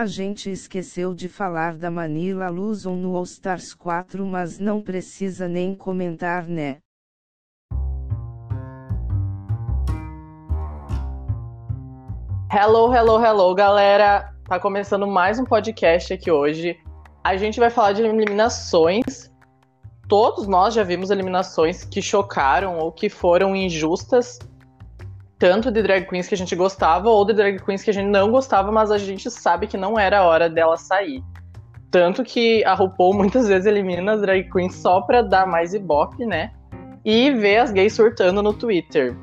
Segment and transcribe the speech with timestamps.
[0.00, 5.46] A gente esqueceu de falar da Manila Luzon no All Stars 4, mas não precisa
[5.46, 6.78] nem comentar, né?
[12.50, 14.34] Hello, hello, hello, galera!
[14.48, 16.80] Tá começando mais um podcast aqui hoje.
[17.22, 19.30] A gente vai falar de eliminações.
[20.08, 24.38] Todos nós já vimos eliminações que chocaram ou que foram injustas
[25.40, 28.08] tanto de drag queens que a gente gostava ou de drag queens que a gente
[28.08, 31.24] não gostava, mas a gente sabe que não era a hora dela sair.
[31.90, 36.26] Tanto que a RuPaul muitas vezes elimina as drag queens só pra dar mais ibope,
[36.26, 36.52] né?
[37.02, 39.16] E ver as gays surtando no Twitter.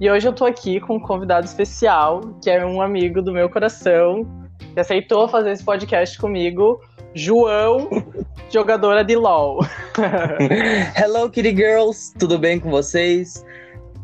[0.00, 3.50] E hoje eu tô aqui com um convidado especial, que é um amigo do meu
[3.50, 4.24] coração,
[4.72, 6.80] que aceitou fazer esse podcast comigo,
[7.14, 7.88] João,
[8.48, 9.58] jogadora de LOL.
[10.96, 12.14] Hello, Kitty Girls!
[12.16, 13.44] Tudo bem com vocês?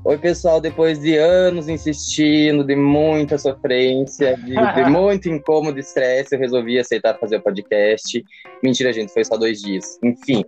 [0.02, 6.34] Oi, pessoal, depois de anos insistindo, de muita sofrência, de, de muito incômodo e estresse,
[6.34, 8.24] eu resolvi aceitar fazer o podcast.
[8.62, 9.98] Mentira, gente, foi só dois dias.
[10.02, 10.42] Enfim.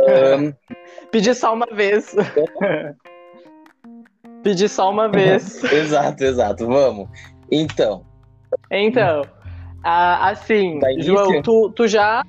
[0.00, 0.52] Um...
[1.12, 2.16] Pedi só uma vez.
[4.42, 5.62] Pedi só uma vez.
[5.72, 6.66] exato, exato.
[6.66, 7.08] Vamos.
[7.50, 8.04] Então.
[8.70, 9.22] Então,
[9.84, 12.20] assim, João, tu, tu já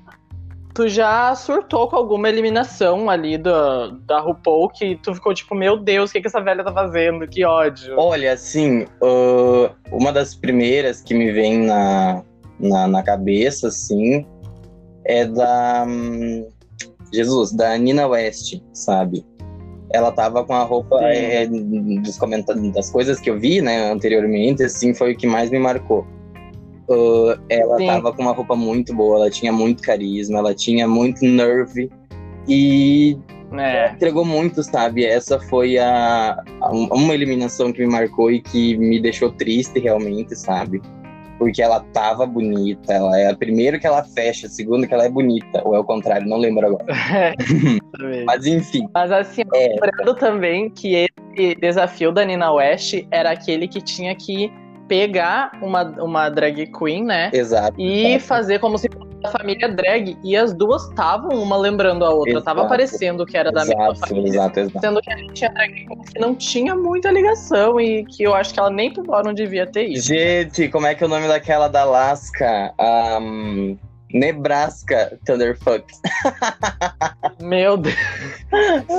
[0.77, 5.75] tu já surtou com alguma eliminação ali da, da RuPaul que tu ficou tipo, meu
[5.75, 7.27] Deus, o que, que essa velha tá fazendo?
[7.27, 7.95] Que ódio.
[7.97, 12.23] Olha, assim, uh, uma das primeiras que me vem na,
[12.59, 14.23] na, na cabeça, assim,
[15.03, 15.83] é da.
[15.87, 16.47] Um,
[17.11, 19.25] Jesus, da Nina West, sabe?
[19.91, 24.61] Ela tava com a roupa é, dos comentários, das coisas que eu vi, né, anteriormente,
[24.61, 26.05] assim, foi o que mais me marcou.
[26.89, 27.87] Uh, ela Sim.
[27.87, 31.89] tava com uma roupa muito boa, ela tinha muito carisma, ela tinha muito nerve
[32.47, 33.17] e
[33.53, 33.91] é.
[33.91, 35.05] entregou muito, sabe?
[35.05, 40.35] Essa foi a, a, uma eliminação que me marcou e que me deixou triste realmente,
[40.35, 40.81] sabe?
[41.37, 45.05] Porque ela tava bonita, ela é a primeira que ela fecha, a segunda que ela
[45.05, 46.85] é bonita, ou é o contrário, não lembro agora.
[48.25, 48.87] Mas enfim.
[48.93, 49.67] Mas assim, é.
[49.69, 50.95] lembrando também que
[51.35, 54.51] esse desafio da Nina West era aquele que tinha que
[54.87, 57.29] pegar uma, uma drag queen, né?
[57.33, 57.79] Exato.
[57.79, 58.25] E exato.
[58.25, 60.17] fazer como se fosse da família drag.
[60.23, 62.31] E as duas estavam uma lembrando a outra.
[62.31, 62.45] Exato.
[62.45, 64.29] Tava parecendo que era da exato, mesma família.
[64.29, 64.79] Exato, exato.
[64.79, 68.33] Sendo que a gente tinha drag queen que não tinha muita ligação e que eu
[68.33, 70.07] acho que ela nem por não devia ter isso.
[70.07, 72.73] Gente, como é que é o nome daquela da Alaska?
[72.79, 73.77] Um,
[74.13, 75.85] Nebraska Thunderfuck.
[77.41, 77.95] Meu Deus.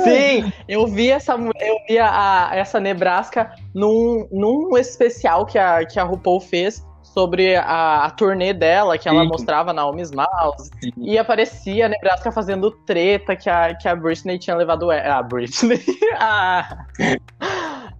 [0.04, 5.98] Sim, eu vi essa, eu vi a, essa Nebraska num, num especial que a, que
[5.98, 9.28] a RuPaul fez sobre a, a turnê dela, que ela Sim.
[9.28, 10.70] mostrava na Mouse.
[10.80, 10.92] Sim.
[10.98, 14.90] E aparecia a Nebraska fazendo treta que a, que a Britney tinha levado.
[14.90, 15.82] A Britney.
[16.20, 16.84] a,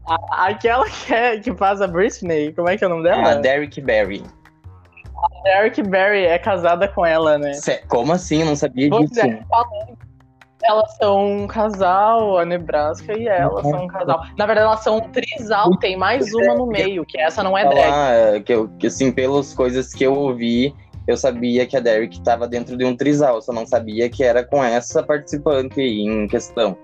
[0.06, 3.32] a, aquela que, é, que faz a Britney, como é que é o nome dela?
[3.32, 4.22] A Derrick Barry.
[5.38, 7.52] A Derek Barry é casada com ela, né?
[7.88, 8.40] Como assim?
[8.40, 9.20] Eu não sabia pois disso.
[9.20, 9.40] É,
[10.62, 14.24] elas são um casal, a Nebraska e ela são um casal.
[14.36, 17.64] Na verdade, elas são um trisal, tem mais uma no meio, que essa não é
[17.68, 17.92] drag.
[17.92, 20.74] Ah, que, eu, assim, pelas coisas que eu ouvi,
[21.06, 24.44] eu sabia que a Derek estava dentro de um trisal, só não sabia que era
[24.44, 26.76] com essa participante em questão.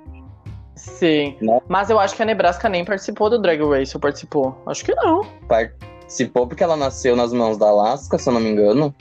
[0.76, 1.36] Sim.
[1.40, 1.60] Né?
[1.68, 4.56] Mas eu acho que a Nebraska nem participou do Drag Race, ou participou?
[4.66, 5.22] Acho que não.
[5.48, 5.74] Part
[6.14, 8.94] participou porque ela nasceu nas mãos da Alaska, se eu não me engano.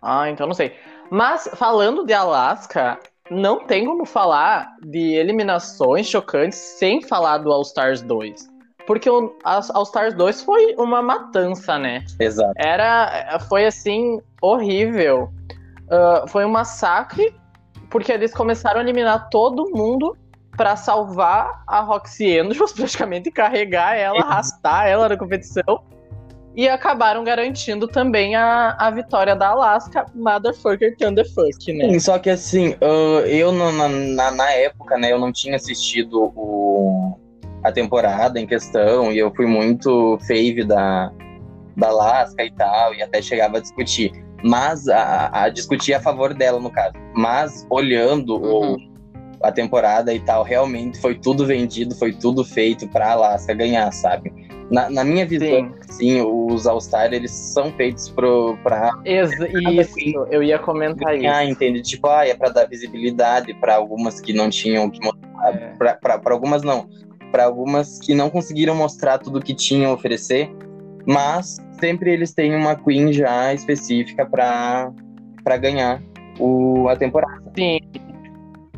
[0.00, 0.72] Ah, então não sei.
[1.10, 2.98] Mas falando de Alaska,
[3.30, 8.50] não tem como falar de eliminações chocantes sem falar do All Stars 2.
[8.86, 12.04] Porque o All Stars 2 foi uma matança, né?
[12.18, 12.52] Exato.
[12.56, 15.28] Era, foi assim, horrível.
[15.84, 17.34] Uh, foi um massacre,
[17.90, 20.16] porque eles começaram a eliminar todo mundo
[20.56, 25.82] para salvar a Roxy Andrews, praticamente carregar ela, arrastar ela na competição.
[26.54, 31.88] E acabaram garantindo também a, a vitória da Alaska, Motherfucker Thunderfuck, né?
[31.88, 36.30] Sim, só que assim, uh, eu na, na, na, época, né, eu não tinha assistido
[36.36, 37.18] o,
[37.64, 41.10] a temporada em questão, e eu fui muito fave da,
[41.74, 44.12] da Alaska e tal, e até chegava a discutir.
[44.44, 46.92] Mas a, a discutir a favor dela, no caso.
[47.14, 48.74] Mas olhando uhum.
[48.74, 48.91] o
[49.42, 54.32] a temporada e tal, realmente foi tudo vendido, foi tudo feito pra Alaska ganhar, sabe?
[54.70, 55.92] Na, na minha visão, sim.
[55.92, 58.92] sim, os All-Star, eles são feitos pro, pra...
[59.04, 61.52] Ex isso, eu ia comentar ganhar, isso.
[61.52, 61.82] entende?
[61.82, 65.74] Tipo, ah, é pra dar visibilidade pra algumas que não tinham que mostrar, é.
[65.76, 66.88] pra, pra, pra algumas não,
[67.30, 70.50] para algumas que não conseguiram mostrar tudo que tinham a oferecer,
[71.06, 76.02] mas sempre eles têm uma Queen já específica para ganhar
[76.38, 77.42] o, a temporada.
[77.56, 77.78] Sim,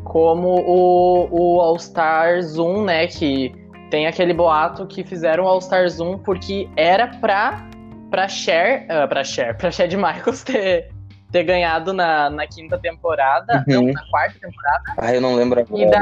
[0.05, 3.07] como o, o All Stars 1, né?
[3.07, 3.53] Que
[3.89, 7.67] tem aquele boato que fizeram o All Stars 1 porque era pra
[8.09, 10.89] pra Cher, uh, pra Cher, pra Chad Michaels ter,
[11.31, 13.87] ter ganhado na, na quinta temporada, Uhum.
[13.87, 14.83] não, na quarta temporada.
[14.97, 15.81] Ah, eu não lembro agora.
[15.83, 16.01] E daí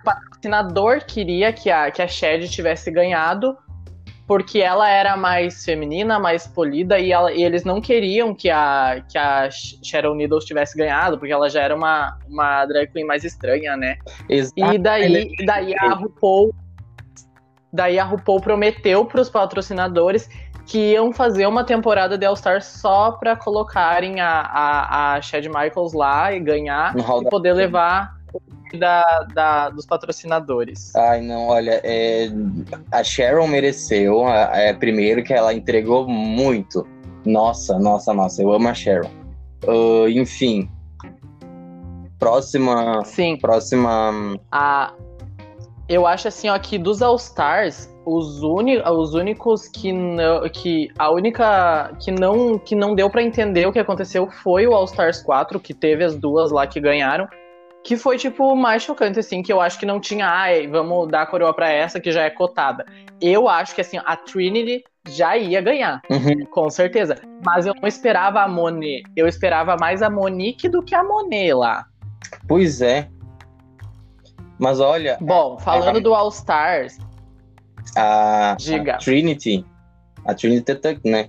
[0.00, 3.56] o patrocinador queria que a, que a Shed tivesse ganhado,
[4.28, 9.02] porque ela era mais feminina, mais polida, e, ela- e eles não queriam que a,
[9.10, 13.24] que a Sharon Needles tivesse ganhado, porque ela já era uma, uma drag queen mais
[13.24, 13.96] estranha, né?
[14.28, 14.74] Exato.
[14.74, 16.54] E daí, daí a RuPaul.
[17.72, 20.28] Daí a RuPaul prometeu para os patrocinadores
[20.66, 25.46] que iam fazer uma temporada de All Star só para colocarem a, a, a Chad
[25.46, 28.17] Michaels lá e ganhar e poder levar
[28.76, 30.94] da, da, dos patrocinadores.
[30.94, 32.28] Ai, não, olha, é,
[32.92, 36.86] a Sharon mereceu, é, primeiro que ela entregou muito.
[37.24, 39.10] Nossa, nossa, nossa, eu amo a Sharon.
[39.66, 40.68] Ah, enfim.
[42.18, 43.04] Próxima.
[43.04, 44.38] Sim, Próxima.
[44.50, 44.92] a,
[45.88, 50.90] eu acho assim, ó, que dos All Stars, os, uni, os únicos que não, que
[50.98, 54.84] a única que não que não deu pra entender o que aconteceu foi o All
[54.84, 57.26] Stars 4, que teve as duas lá que ganharam,
[57.84, 61.08] que foi tipo o mais chocante assim, que eu acho que não tinha, ai, vamos
[61.08, 62.84] dar a coroa pra essa que já é cotada.
[63.20, 66.44] Eu acho que assim, a Trinity já ia ganhar, Uhum.
[66.50, 67.16] com certeza.
[67.44, 71.52] Mas eu não esperava a Monet, eu esperava mais a Monique do que a Monet
[71.54, 71.86] lá.
[72.46, 73.08] Pois é.
[74.58, 76.98] Mas olha, Bom, falando do All Stars,
[77.96, 78.94] a, Diga.
[78.94, 79.64] a Trinity.
[80.26, 81.28] A Trinity Tuck, né?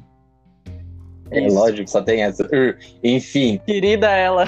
[1.32, 1.56] É Isso.
[1.56, 2.44] lógico, só tem essa.
[2.46, 4.46] Uh, Enfim, querida ela.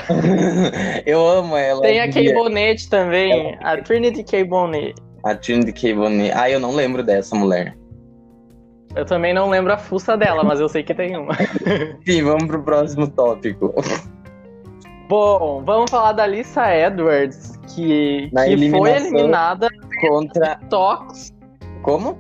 [1.06, 1.82] eu amo ela.
[1.82, 2.34] Tem a Kay.
[2.34, 4.96] Bonnet também, a Trinity Kay Bonnet.
[5.24, 5.94] A Trinity K.
[5.94, 6.32] Bonet.
[6.36, 7.76] Ah, eu não lembro dessa mulher.
[8.96, 11.34] Eu também não lembro a fuça dela, mas eu sei que tem uma.
[12.02, 13.74] Enfim, vamos pro próximo tópico.
[15.08, 19.70] Bom, vamos falar da Lisa Edwards, que, Na que foi eliminada
[20.02, 20.56] Contra.
[20.56, 21.34] Detox.
[21.84, 22.18] Como?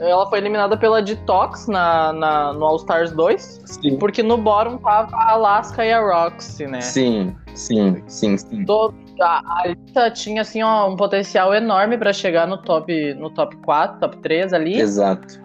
[0.00, 3.96] Ela foi eliminada pela Detox na, na, no All Stars 2, Sim.
[3.98, 6.80] porque no bottom tava a Alaska e a Roxy, né?
[6.80, 8.64] Sim, sim, sim, sim.
[8.64, 13.30] Do- a, a Lisa tinha assim, ó, um potencial enorme pra chegar no top, no
[13.30, 14.80] top 4, top 3 ali.
[14.80, 15.40] Exato.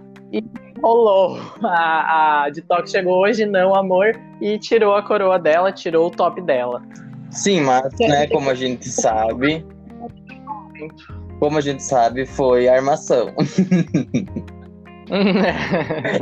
[0.82, 1.40] rolou.
[1.64, 6.42] A, a Detox chegou hoje, não, amor, e tirou a coroa dela, tirou o top
[6.42, 6.82] dela.
[7.30, 9.64] Sim, mas, né, como a gente sabe.
[11.40, 13.34] Como a gente sabe, foi armação.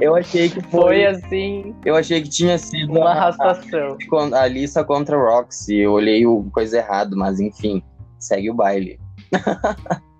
[0.01, 1.05] Eu achei que Foi foi.
[1.05, 3.97] assim, Eu achei que tinha sido uma arrastação.
[4.33, 5.75] a, a Lisa contra Roxy.
[5.77, 7.83] Eu olhei o coisa errado, mas enfim,
[8.19, 8.97] segue o baile.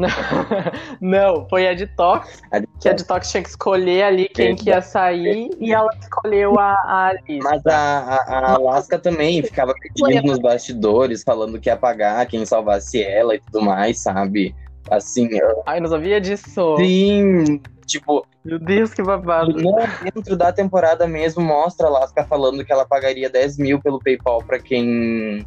[1.00, 4.82] Não, foi a Detox, A que a Detox tinha que escolher ali quem que ia
[4.82, 7.38] sair, e ela escolheu a, a Alice.
[7.42, 12.44] Mas a, a, a Alaska também ficava pedindo nos bastidores, falando que ia pagar quem
[12.44, 14.54] salvasse ela e tudo mais, sabe?
[14.90, 16.76] Assim, eu- Ai, não sabia disso.
[16.78, 19.52] sim, tipo, Meu Deus, que babado.
[19.52, 23.98] no- dentro da temporada mesmo, mostra a Alaska falando que ela pagaria 10 mil pelo
[24.00, 25.44] PayPal pra quem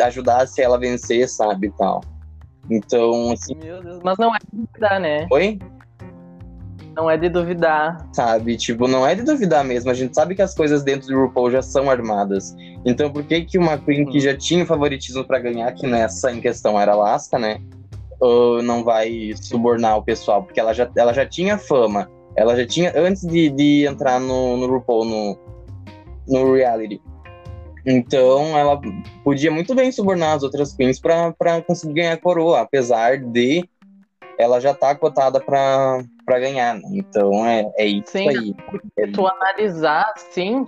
[0.00, 2.00] ajudasse ela a vencer, sabe, tal.
[2.70, 5.26] Então, assim, Meu Deus, mas não é de duvidar, né?
[5.30, 5.58] oi?
[6.94, 8.06] Não é de duvidar.
[8.12, 9.90] Sabe, tipo, não é de duvidar mesmo.
[9.90, 12.54] A gente sabe que as coisas dentro do RuPaul já são armadas.
[12.84, 16.40] Então, por que que uma Queen que já tinha favoritismo pra ganhar, que nessa em
[16.40, 17.60] questão era Alaska, né?
[18.22, 20.42] ah, não vai subornar o pessoal?
[20.44, 22.08] Porque ela já, ela já tinha fama.
[22.36, 25.38] Ela já tinha, antes de, de entrar no, no RuPaul, no,
[26.28, 27.00] no reality.
[27.84, 28.80] Então, ela
[29.24, 33.68] podia muito bem subornar as outras queens pra, pra conseguir ganhar a coroa, apesar de
[34.38, 36.74] ela já tá cotada pra, pra ganhar.
[36.74, 36.82] né?
[36.92, 38.28] Então, é, é isso Sim.
[38.28, 38.54] aí.
[38.98, 40.66] É tu analisar, sim,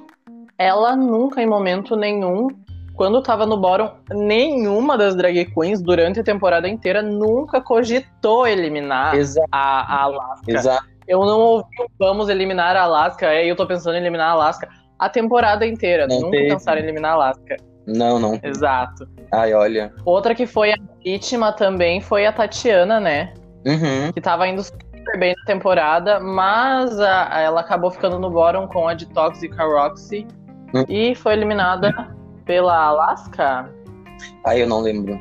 [0.58, 2.48] ela nunca, em momento nenhum,
[2.94, 9.16] quando tava no bottom, nenhuma das drag queens, durante a temporada inteira, nunca cogitou eliminar
[9.16, 10.50] Exato, a, a Alaska.
[10.50, 10.94] exato.
[11.06, 14.32] Eu não ouvi o vamos eliminar a Alaska, aí eu tô pensando em eliminar a
[14.32, 16.06] Alaska a temporada inteira.
[16.06, 16.48] Não nunca teve.
[16.50, 17.56] pensaram em eliminar a Alaska.
[17.86, 18.38] Não, não.
[18.42, 19.06] Exato.
[19.32, 19.92] Ai, olha.
[20.04, 23.34] Outra que foi a vítima também foi a Tatiana, né?
[23.66, 24.12] Uhum.
[24.12, 28.86] que tava indo super bem na temporada, mas a- ela acabou ficando no bottom com
[28.88, 30.26] a Detox e com a Roxy
[30.74, 30.84] Hum.
[30.88, 32.10] e foi eliminada
[32.44, 33.70] pela Alaska.
[34.46, 35.18] Ai, eu não lembro.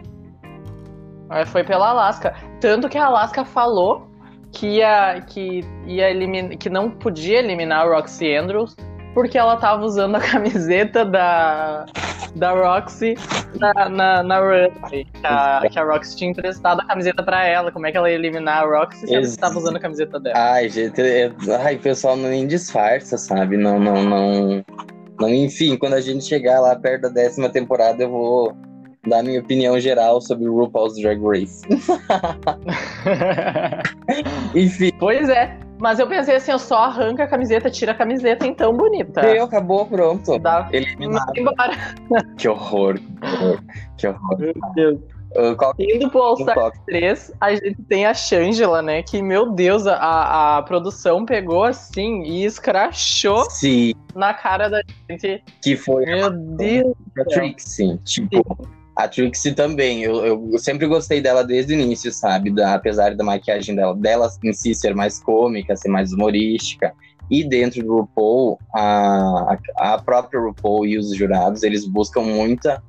[1.29, 2.33] É, Foi pela Alaska.
[2.59, 4.07] Tanto que a Alaska falou
[4.51, 8.75] que ia, que ia eliminar, que não podia eliminar a Roxy Andrews
[9.13, 11.85] porque ela tava usando a camiseta da,
[12.35, 13.15] da Roxy
[13.59, 14.71] na, na, na runway.
[14.89, 17.71] Que a, que a Roxy tinha emprestado a camiseta pra ela.
[17.71, 20.19] Como é que ela ia eliminar a Roxy se ela Ex- estava usando a camiseta
[20.19, 20.35] dela?
[20.37, 21.31] Ai, gente, é-
[21.63, 23.57] ai, o pessoal não nem disfarça, sabe?
[23.57, 24.65] Não, não, não,
[25.19, 25.29] não.
[25.29, 28.57] Enfim, quando a gente chegar lá perto da décima temporada, eu vou
[29.07, 31.61] dar minha opinião geral sobre o RuPaul's Drag Race.
[34.55, 35.57] Enfim, Pois é.
[35.83, 39.19] Mas eu pensei assim, eu só arranca a camiseta, tira a camiseta, então bonita.
[39.19, 40.39] Deu, acabou, pronto.
[40.39, 41.33] Dá Eliminado.
[41.35, 41.73] embora.
[42.37, 42.97] Que horror.
[43.19, 43.59] Que horror.
[43.97, 44.37] Que horror.
[44.39, 44.99] Meu Deus.
[45.35, 46.79] Uh, qual Indo pro All Star toque?
[46.85, 49.03] 3, a gente tem a Shangela, né?
[49.03, 55.43] Que, meu Deus, a, a produção pegou assim e escrachou Sim, na cara da gente.
[55.61, 56.95] que foi Meu Deus.
[57.19, 57.97] a Trixie.
[58.05, 58.41] Tipo,
[58.95, 60.03] a Trixie também.
[60.03, 62.51] Eu, eu, sempre gostei dela desde o início, sabe?
[62.51, 66.93] Da, apesar da maquiagem dela, dela em si ser mais cômica, ser mais humorística.
[67.31, 72.81] E dentro do RuPaul, a, a própria RuPaul e os jurados, eles buscam muita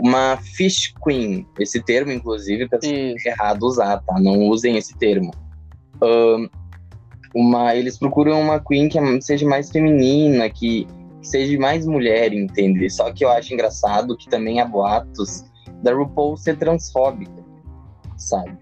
[0.00, 1.46] uma fish queen.
[1.58, 3.28] Esse termo, inclusive, pessoal, Isso.
[3.28, 4.18] errado usar, tá?
[4.18, 5.32] Não usem esse termo.
[6.02, 6.48] Ahn,
[7.34, 10.86] uma, eles procuram uma queen que é- seja mais feminina, que,
[11.24, 12.88] que seja mais mulher, entende?
[12.90, 15.44] Só que eu acho engraçado que também há boatos
[15.82, 17.42] da RuPaul ser transfóbica,
[18.16, 18.58] sabe?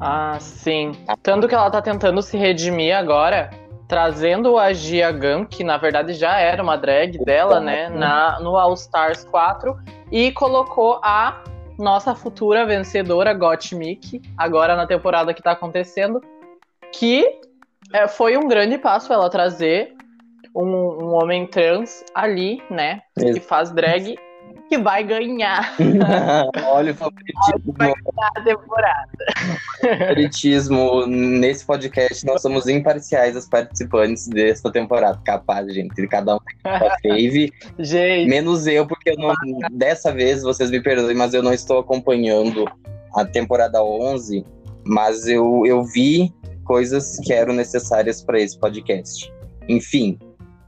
[0.00, 0.92] Ah, sim.
[1.22, 3.50] Tanto que ela tá tentando se redimir agora,
[3.86, 8.56] trazendo a Gia Gunn, que na verdade já era uma drag dela, né, na, no
[8.56, 9.76] All Stars 4,
[10.10, 11.44] e colocou a
[11.78, 16.20] nossa futura vencedora, Gottmik, agora na temporada que tá acontecendo,
[16.92, 17.24] que
[17.92, 19.94] é, foi um grande passo ela trazer
[20.54, 24.16] um, um homem trans ali, né, que faz drag,
[24.68, 25.74] que vai ganhar
[26.68, 27.74] Olha o favoritismo,
[28.22, 29.08] a temporada.
[29.80, 31.06] favoritismo.
[31.06, 35.20] Nesse podcast, nós somos imparciais as participantes desta temporada.
[35.24, 36.06] Capaz, gente.
[36.06, 37.52] Cada um tem sua fave.
[37.78, 39.34] Gente, Menos eu, porque eu não,
[39.72, 42.64] dessa vez, vocês me perdoem, mas eu não estou acompanhando
[43.14, 44.44] a temporada 11,
[44.86, 46.32] mas eu, eu vi
[46.64, 49.32] coisas que eram necessárias para esse podcast.
[49.68, 50.18] Enfim,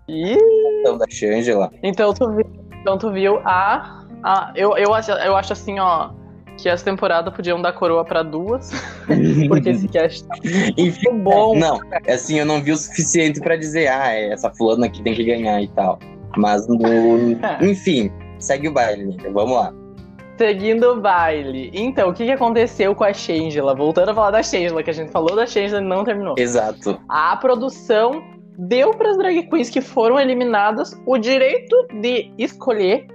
[0.09, 0.37] Ih,
[0.81, 2.47] então da Shangela, Então tu viu,
[2.81, 6.11] então tu viu a, a eu, eu, acho, eu acho assim, ó,
[6.57, 8.71] que essa temporada podiam dar coroa pra duas,
[9.49, 10.37] porque esse cast tá
[10.77, 11.59] enfim, muito bom.
[11.59, 15.15] não, assim, eu não vi o suficiente para dizer, ah, é, essa fulana aqui tem
[15.15, 15.99] que ganhar e tal.
[16.37, 16.79] Mas, no,
[17.61, 19.73] enfim, segue o baile, amiga, vamos lá.
[20.39, 21.71] Seguindo o baile.
[21.73, 23.75] Então, o que, que aconteceu com a Shangela?
[23.75, 26.35] Voltando a falar da Shangela, que a gente falou da Shangela e não terminou.
[26.37, 27.01] Exato.
[27.09, 28.23] A produção
[28.59, 33.07] deu para as drag queens que foram eliminadas o direito de escolher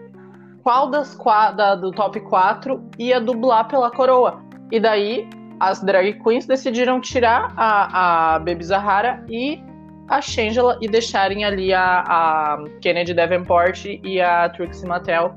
[0.63, 1.17] qual das
[1.55, 4.41] da- do top 4 ia dublar pela coroa.
[4.71, 5.27] E daí
[5.59, 9.61] as drag queens decidiram tirar a, a Baby Zahara e
[10.07, 15.33] a Shangela e deixarem ali a, a Kennedy Davenport e a Trixie Mattel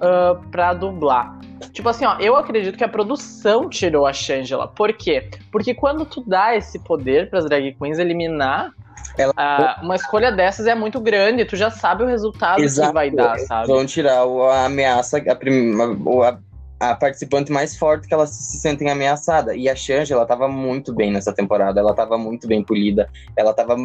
[0.00, 1.38] ah, pra dublar.
[1.72, 4.66] Tipo assim, ó, eu acredito que a produção tirou a Shangela.
[4.68, 5.28] Por quê?
[5.52, 8.72] Porque quando tu dá esse poder pras drag queens eliminar,
[9.18, 12.88] Ela- ah, uma escolha dessas é muito grande, tu já sabe o resultado Exato.
[12.88, 13.66] que vai dar, sabe?
[13.66, 16.38] Vão tirar a ameaça, a, prim- a- a-
[16.80, 19.54] a participante mais forte que elas se sentem ameaçada.
[19.54, 23.10] E a Shangela ela tava muito bem nessa temporada, ela tava muito bem polida.
[23.36, 23.76] Ela tava,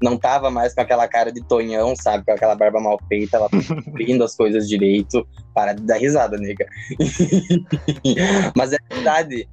[0.00, 2.24] não tava mais com aquela cara de tonhão, sabe?
[2.24, 5.26] Com aquela barba mal feita, ela tava cumprindo as coisas direito.
[5.52, 6.66] Para de dar risada, nega.
[8.56, 9.48] Mas é verdade,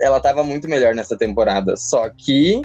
[0.00, 1.76] ela tava muito melhor nessa temporada.
[1.78, 2.60] Só que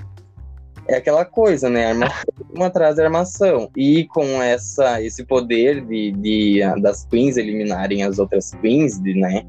[0.90, 1.88] é aquela coisa, né?
[1.88, 3.70] Armação uma atrás da armação.
[3.76, 9.44] E com essa, esse poder de, de, das queens eliminarem as outras queens, de, né?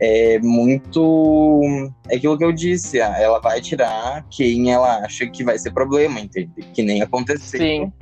[0.00, 1.62] É muito.
[2.08, 5.72] É aquilo que eu disse, ah, ela vai tirar quem ela acha que vai ser
[5.72, 6.50] problema, entende?
[6.74, 7.60] Que nem aconteceu.
[7.60, 7.92] Sim.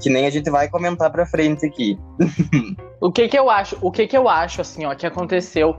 [0.00, 1.98] Que nem a gente vai comentar pra frente aqui.
[3.02, 3.76] O que que eu acho?
[3.80, 5.76] O que que eu acho, assim, ó, que aconteceu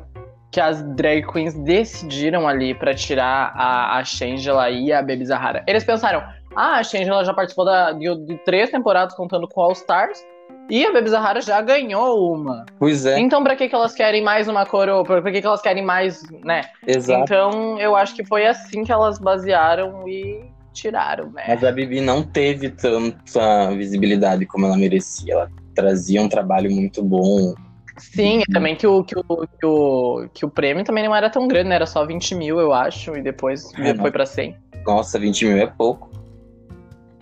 [0.52, 5.64] que as drag queens decidiram ali pra tirar a, a Shangela e a Baby Zahara?
[5.66, 6.22] Eles pensaram,
[6.56, 10.24] ah, a Shangela já participou da, de, de três temporadas contando com All Stars
[10.70, 12.66] e a Baby Zahara já ganhou uma.
[12.80, 15.04] Pois é, Então pra que que elas querem mais uma coroa?
[15.04, 16.62] Pra que que elas querem mais, né?
[16.88, 17.24] exato.
[17.24, 21.44] Então eu acho que foi assim que elas basearam e tiraram, né?
[21.48, 25.34] Mas a Bibi não teve tanta visibilidade como ela merecia.
[25.34, 27.54] Ela trazia um trabalho muito bom.
[27.98, 31.30] Sim, e também que o, que, o, que, o, que o prêmio também não era
[31.30, 31.76] tão grande, né?
[31.76, 34.58] Era só 20 mil, eu acho, e depois É, foi pra 100.
[34.86, 36.10] Nossa, 20 mil é pouco.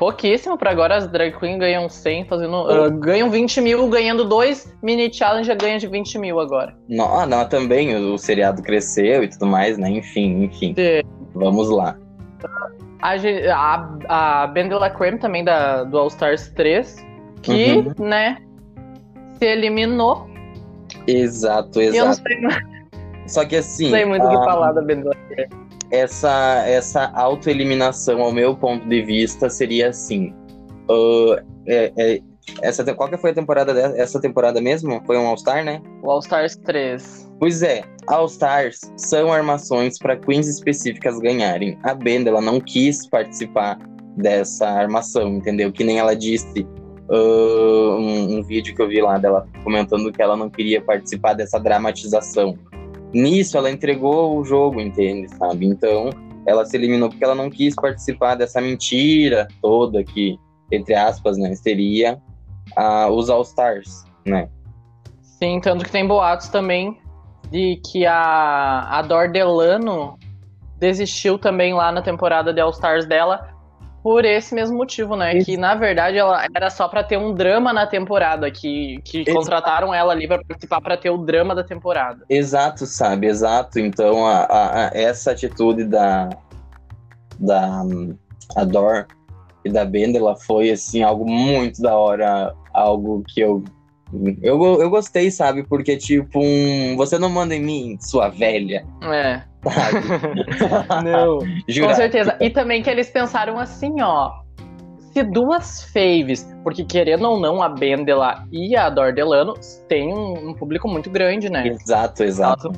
[0.02, 2.56] Pouquíssimo, pra agora as drag queens ganham 100, fazendo.
[2.72, 6.76] ah, ganham 20 mil, ganhando dois mini challenge, já ganha de 20 mil agora.
[6.90, 9.92] Não, ah, não, também o, o seriado cresceu e tudo mais, né?
[9.92, 10.74] Enfim, enfim.
[10.76, 11.08] Sim.
[11.36, 11.96] Vamos lá.
[13.00, 13.14] A,
[13.54, 16.96] a, a Bendela Creme também da, do All Stars 3,
[17.44, 17.94] que, Uhum.
[18.08, 18.38] né,
[19.38, 20.28] se eliminou.
[21.06, 22.28] Exato, eu não exato.
[22.28, 22.50] sei, não
[23.28, 25.16] Só que assim, sei muito o que ah, falar da Bendela
[25.92, 30.34] essa, essa autoeliminação, ao meu ponto de vista, seria assim.
[30.90, 32.22] ah, é- é-
[32.62, 33.98] essa, qual que foi a temporada dessa?
[33.98, 35.02] Essa temporada mesmo?
[35.06, 35.82] Foi um All-Star, né?
[36.02, 37.30] O All Stars 3.
[37.40, 41.78] Pois é, All-Stars são armações para queens específicas ganharem.
[41.84, 43.78] A Benda ela não quis participar
[44.18, 45.72] dessa armação, entendeu?
[45.72, 46.68] Que nem ela disse
[47.10, 51.34] uh, um, um, vídeo que eu vi lá dela comentando que ela não queria participar
[51.34, 52.58] dessa dramatização.
[53.14, 55.66] Nisso ela entregou o jogo, entende, sabe?
[55.66, 56.10] Então
[56.46, 60.40] ela se eliminou porque ela não quis participar dessa mentira toda que,
[60.72, 62.20] entre aspas, né, seria
[62.78, 64.50] uh, os All Stars, né?
[65.22, 67.00] Sim, tanto que tem boatos também
[67.50, 70.18] de que a, a Dor Delano
[70.80, 73.51] desistiu também lá na temporada de All Stars dela
[74.04, 75.38] por esse mesmo motivo, né?
[75.38, 75.46] Isso.
[75.46, 79.94] Que na verdade ela era só para ter um drama na temporada, que, que contrataram
[79.94, 82.26] ela ali para participar para ter o drama da temporada.
[82.30, 83.28] Exato, sabe?
[83.28, 83.80] Exato.
[83.80, 86.30] Então a, a, a essa atitude da
[87.40, 87.84] da
[88.56, 89.08] a Dor
[89.64, 93.64] e da Bendela foi assim algo muito da hora, algo que eu
[94.42, 95.64] eu, eu gostei, sabe?
[95.64, 96.98] Porque, tipo, um.
[96.98, 98.86] Você não manda em mim, sua velha.
[99.04, 99.42] É.
[101.04, 101.40] não.
[101.88, 102.36] Com certeza.
[102.40, 104.42] E também que eles pensaram assim, ó.
[105.14, 109.54] Se duas faves, porque querendo ou não, a Bendela e a Dordelano
[109.90, 111.68] têm um, um público muito grande, né?
[111.68, 112.72] Exato, exato.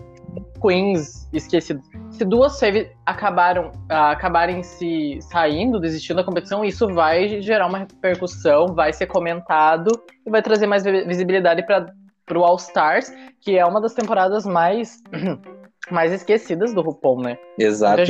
[0.59, 7.41] Queens esquecidos se duas saves acabaram, uh, acabarem se saindo, desistindo da competição, isso vai
[7.41, 9.91] gerar uma repercussão, vai ser comentado
[10.25, 11.91] e vai trazer mais visibilidade para
[12.37, 13.11] o All Stars,
[13.41, 15.01] que é uma das temporadas mais
[15.91, 17.37] mais esquecidas do RuPaul, né?
[17.57, 18.03] Exato.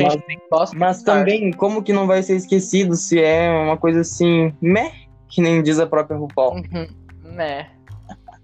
[0.52, 4.92] mas, mas também, como que não vai ser esquecido se é uma coisa assim, meh,
[5.28, 6.56] que nem diz a própria RuPaul.
[6.56, 6.88] Uhum.
[7.24, 7.68] Meh.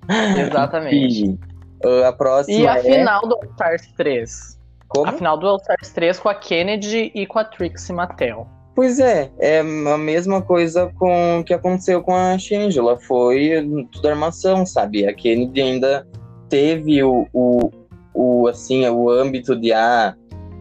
[0.48, 1.38] Exatamente.
[1.84, 2.84] e, a próxima e a é...
[2.84, 4.60] final do All Stars 3?
[4.88, 5.10] Como?
[5.10, 8.48] A final do All Stars 3 com a Kennedy e com a Trixie Mattel.
[8.76, 12.98] Pois é, é a mesma coisa com que aconteceu com a Shangela.
[12.98, 15.06] Foi tudo armação, sabe?
[15.06, 16.08] A Kennedy ainda
[16.48, 17.70] teve o, o,
[18.14, 20.16] o, assim, o âmbito de ah,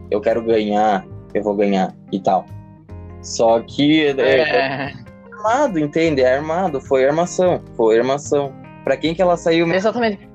[0.09, 2.45] eu quero ganhar, eu vou ganhar e tal.
[3.21, 4.93] Só que é, é, é
[5.31, 6.21] armado, entende?
[6.21, 8.53] É armado, foi armação, foi armação.
[8.83, 9.71] Pra quem que ela saiu?
[9.71, 10.29] Exatamente.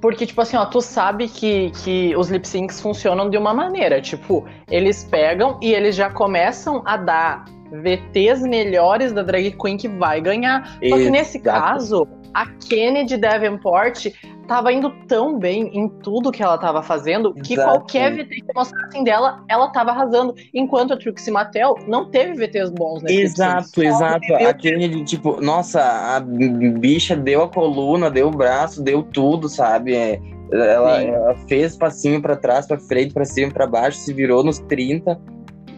[0.00, 4.00] Porque, tipo assim, ó, tu sabe que, que os lip syncs funcionam de uma maneira.
[4.00, 9.88] Tipo, eles pegam e eles já começam a dar VTs melhores da drag queen que
[9.88, 10.78] vai ganhar.
[10.88, 14.06] Só que nesse caso, a Kennedy Davenport
[14.46, 17.70] tava indo tão bem em tudo que ela tava fazendo que Exato.
[17.70, 20.34] qualquer VT que mostrassem dela, ela tava arrasando.
[20.54, 24.34] Enquanto a Trixie Mattel não teve VTs bons nesse Exato, exato.
[24.34, 29.94] A Kennedy, tipo, nossa, a bicha deu a coluna, deu o braço, deu tudo, sabe?
[29.94, 30.18] É,
[30.50, 34.58] ela, ela, fez passinho para trás, para frente, para cima, para baixo, se virou nos
[34.60, 35.20] 30.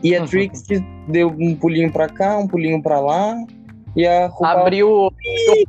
[0.02, 0.26] E a.
[0.26, 3.36] Trixie deu um pulinho para cá, um pulinho para lá.
[3.96, 4.30] E a.
[4.42, 5.12] Abriu o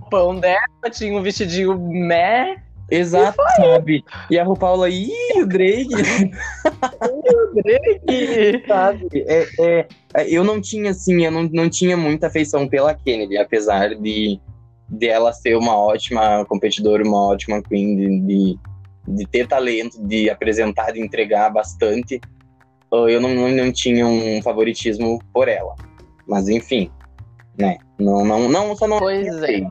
[0.10, 2.58] pão dela, tinha um vestidinho meh.
[2.92, 4.04] Exato, sabe?
[4.30, 5.88] E a RuPaul, ih, o Drake!
[5.96, 8.64] o Drake!
[8.68, 9.08] sabe?
[9.14, 13.38] É, é, é, eu não tinha, assim, eu não, não tinha muita afeição pela Kennedy,
[13.38, 14.38] apesar de,
[14.90, 18.60] de ela ser uma ótima competidora, uma ótima queen, de, de,
[19.08, 22.20] de ter talento, de apresentar, de entregar bastante.
[22.92, 25.76] Eu não, não, não tinha um favoritismo por ela.
[26.28, 26.92] Mas, enfim,
[27.58, 27.78] né?
[28.00, 29.00] Não, não, não, só não.
[29.00, 29.62] Pois é.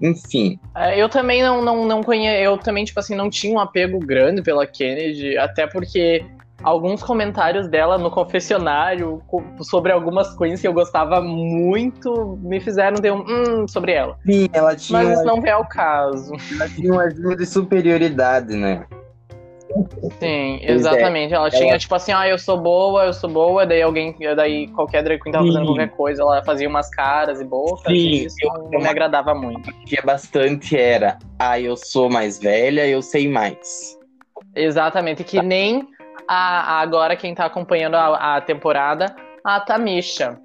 [0.00, 0.58] Enfim.
[0.76, 2.42] É, eu também não, não, não conheço.
[2.42, 6.24] Eu também, tipo assim, não tinha um apego grande pela Kennedy, até porque
[6.62, 9.22] alguns comentários dela no confessionário
[9.60, 14.16] sobre algumas coisas que eu gostava muito me fizeram ter um hum sobre ela.
[14.24, 15.02] Sim, ela tinha.
[15.02, 16.32] Mas isso não é o caso.
[16.52, 18.86] Ela tinha um ar de superioridade, né?
[20.18, 20.72] Sim, é.
[20.72, 21.34] exatamente.
[21.34, 24.68] Ela, ela tinha, tipo assim, ah, eu sou boa, eu sou boa, daí alguém, daí
[24.68, 28.24] qualquer drag queen tava fazendo qualquer coisa, ela fazia umas caras e bocas, Sim, e
[28.26, 29.72] isso eu, não me agradava muito.
[29.84, 33.98] Que bastante era, ah, eu sou mais velha, eu sei mais.
[34.54, 35.86] Exatamente, que nem
[36.26, 40.38] a, a agora quem tá acompanhando a, a temporada, a Tamisha.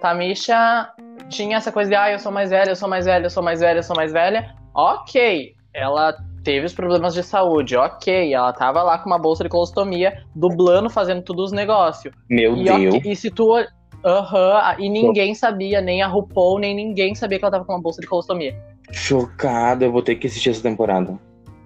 [0.00, 0.90] Tamisha
[1.28, 3.42] tinha essa coisa de, ah, eu sou mais velha, eu sou mais velha, eu sou
[3.42, 4.54] mais velha, eu sou mais velha.
[4.74, 8.32] Ok, ela teve os problemas de saúde, ok.
[8.32, 12.14] Ela tava lá com uma bolsa de colostomia, dublando, fazendo todos os negócios.
[12.28, 12.94] Meu e, Deus.
[12.96, 13.52] Okay, e se tu.
[14.04, 17.80] Aham, e ninguém sabia, nem a RuPaul, nem ninguém sabia que ela tava com uma
[17.80, 18.52] bolsa de colostomia.
[18.90, 21.16] Chocado, eu vou ter que assistir essa temporada.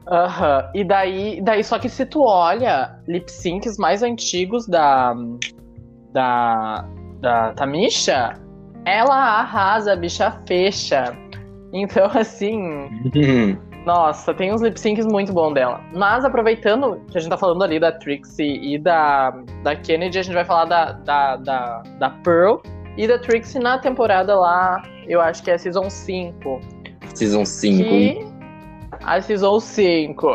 [0.09, 0.71] Aham, uhum.
[0.75, 5.15] e daí, daí, só que se tu olha lip syncs mais antigos da.
[6.12, 6.87] da.
[7.21, 8.35] da Tamisha,
[8.85, 11.17] ela arrasa, a bicha fecha.
[11.73, 12.89] Então, assim.
[13.87, 15.81] Nossa, tem uns lip syncs muito bons dela.
[15.94, 19.31] Mas aproveitando que a gente tá falando ali da Trixie e da,
[19.62, 22.57] da Kennedy, a gente vai falar da, da, da, da Pearl
[22.96, 26.61] e da Trixie na temporada lá, eu acho que é Season 5.
[27.14, 27.85] Season 5.
[27.85, 28.27] Que...
[29.05, 30.27] A Season 5.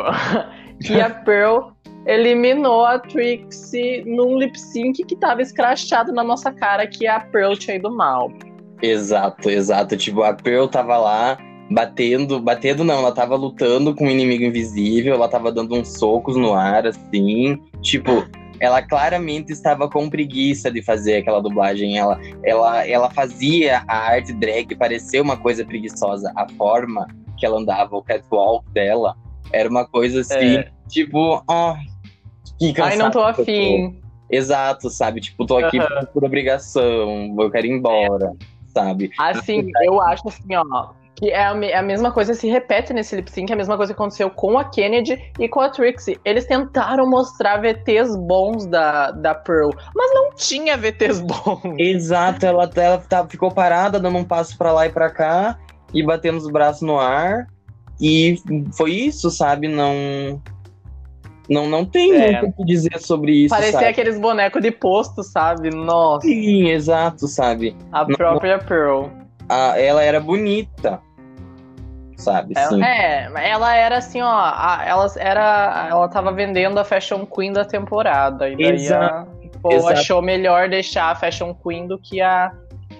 [0.82, 1.72] que a Pearl
[2.06, 7.20] eliminou a Trixie num lip sync que tava escrachado na nossa cara, que é a
[7.20, 8.32] Pearl aí do mal.
[8.80, 9.94] Exato, exato.
[9.94, 11.36] Tipo, a Pearl tava lá
[11.72, 16.36] batendo, batendo não, ela tava lutando com um inimigo invisível, ela tava dando uns socos
[16.36, 17.60] no ar, assim.
[17.80, 18.26] Tipo,
[18.60, 21.98] ela claramente estava com preguiça de fazer aquela dublagem.
[21.98, 26.32] Ela, ela, ela fazia a arte drag parecer uma coisa preguiçosa.
[26.36, 27.06] A forma
[27.36, 29.16] que ela andava, o catwalk dela,
[29.52, 30.70] era uma coisa assim, É.
[30.88, 31.74] tipo, oh,
[32.58, 34.00] que cansado Ai, não tô afim.
[34.30, 35.20] Exato, sabe?
[35.20, 36.06] Tipo, tô aqui Aham.
[36.14, 38.32] por obrigação, eu quero ir embora,
[38.72, 39.10] sabe?
[39.18, 41.01] Assim, eu acho assim, ó.
[41.22, 43.76] Que é a, me- a mesma coisa se repete nesse lip sync, é a mesma
[43.76, 46.18] coisa que aconteceu com a Kennedy e com a Trixie.
[46.24, 51.60] Eles tentaram mostrar VTs bons da, da Pearl, mas não tinha VTs bons.
[51.78, 55.56] Exato, ela, ela tá- ficou parada, dando um passo pra lá e pra cá,
[55.94, 57.46] e batendo os braços no ar.
[58.00, 58.34] E
[58.76, 59.68] foi isso, sabe?
[59.68, 60.42] Não.
[61.48, 62.40] Não, não tem É.
[62.42, 63.54] muito o que dizer sobre isso.
[63.54, 63.86] Parecia sabe?
[63.86, 65.70] aqueles bonecos de posto, sabe?
[65.70, 67.76] Nossa, Sim, exato, sabe?
[67.92, 69.04] a Não- própria Pearl.
[69.48, 71.00] A, ela era bonita.
[72.22, 72.54] Sabe?
[72.54, 72.82] Sim.
[72.82, 74.28] Ela, é, ela era assim, ó.
[74.30, 78.48] a- ela, era, ela tava vendendo a Fashion Queen da temporada.
[78.48, 79.26] E daí a,
[79.60, 79.92] pô, exato.
[79.92, 82.52] achou melhor deixar a Fashion Queen do que a,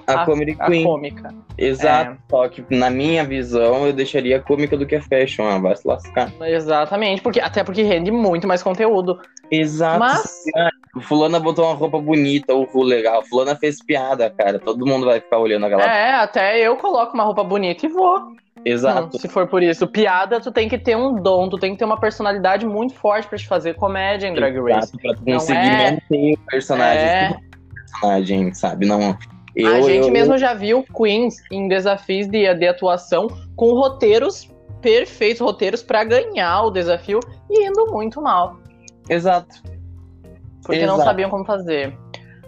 [0.06, 0.84] a, a- Comedy a Queen.
[0.84, 1.30] cômica.
[1.56, 2.16] Exato.
[2.30, 5.44] Só que, na minha visão, eu deixaria a cômica do que a fashion.
[5.46, 6.32] Ah, vai se lascar.
[6.40, 9.20] Exatamente, porque, até porque rende muito mais conteúdo.
[9.50, 9.98] Exato.
[9.98, 10.44] Mas,
[11.02, 13.22] Fulana botou uma roupa bonita, o Ru legal.
[13.22, 14.58] Fulana fez piada, cara.
[14.58, 15.84] Todo mundo vai ficar olhando aquela.
[15.84, 18.32] é, até eu coloco uma roupa bonita e vou.
[18.64, 19.16] Exato.
[19.16, 19.86] Hum, se for por isso.
[19.86, 23.26] Piada, tu tem que ter um dom, tu tem que ter uma personalidade muito forte
[23.28, 24.78] pra te fazer comédia em Drag Race.
[24.78, 27.04] Exato, pra tu Não conseguir é- manter o personagem.
[27.08, 27.36] É.
[28.00, 28.86] personagem, sabe?
[28.86, 29.16] Não.
[29.54, 34.48] Eu, a gente eu- mesmo já viu queens em desafios de, de atuação com roteiros
[34.80, 37.20] perfeitos, roteiros pra ganhar o desafio
[37.50, 38.56] e indo muito mal,
[39.08, 39.56] Exato.
[40.64, 41.04] porque não Exato.
[41.04, 41.96] sabiam como fazer.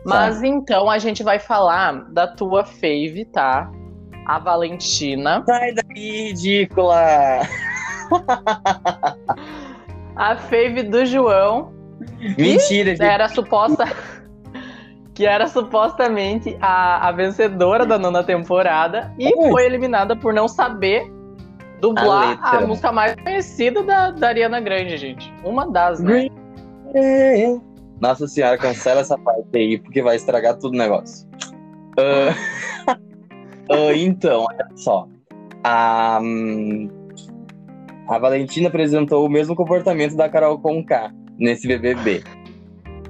[0.05, 3.70] Mas então a gente vai falar da tua fave, tá?
[4.26, 5.42] A Valentina.
[5.46, 7.40] Sai daí, ridícula!
[10.16, 11.72] A fave do João,
[12.38, 13.02] Mentira, gente.
[13.02, 13.84] era suposta.
[15.14, 19.50] que era supostamente a, a vencedora da nona temporada e Ui.
[19.50, 22.66] foi eliminada por não saber A dublar a, letra.
[22.66, 25.32] música mais conhecida da, da Ariana Grande, gente.
[25.44, 26.28] Uma das, né?
[28.00, 31.28] Nossa senhora, cancela essa parte aí, porque vai estragar tudo o negócio.
[31.98, 32.96] Ah,
[33.70, 35.09] ah, então, olha só.
[35.62, 36.20] A,
[38.09, 42.22] a Valentina apresentou o mesmo comportamento da Carol Conká nesse BBB.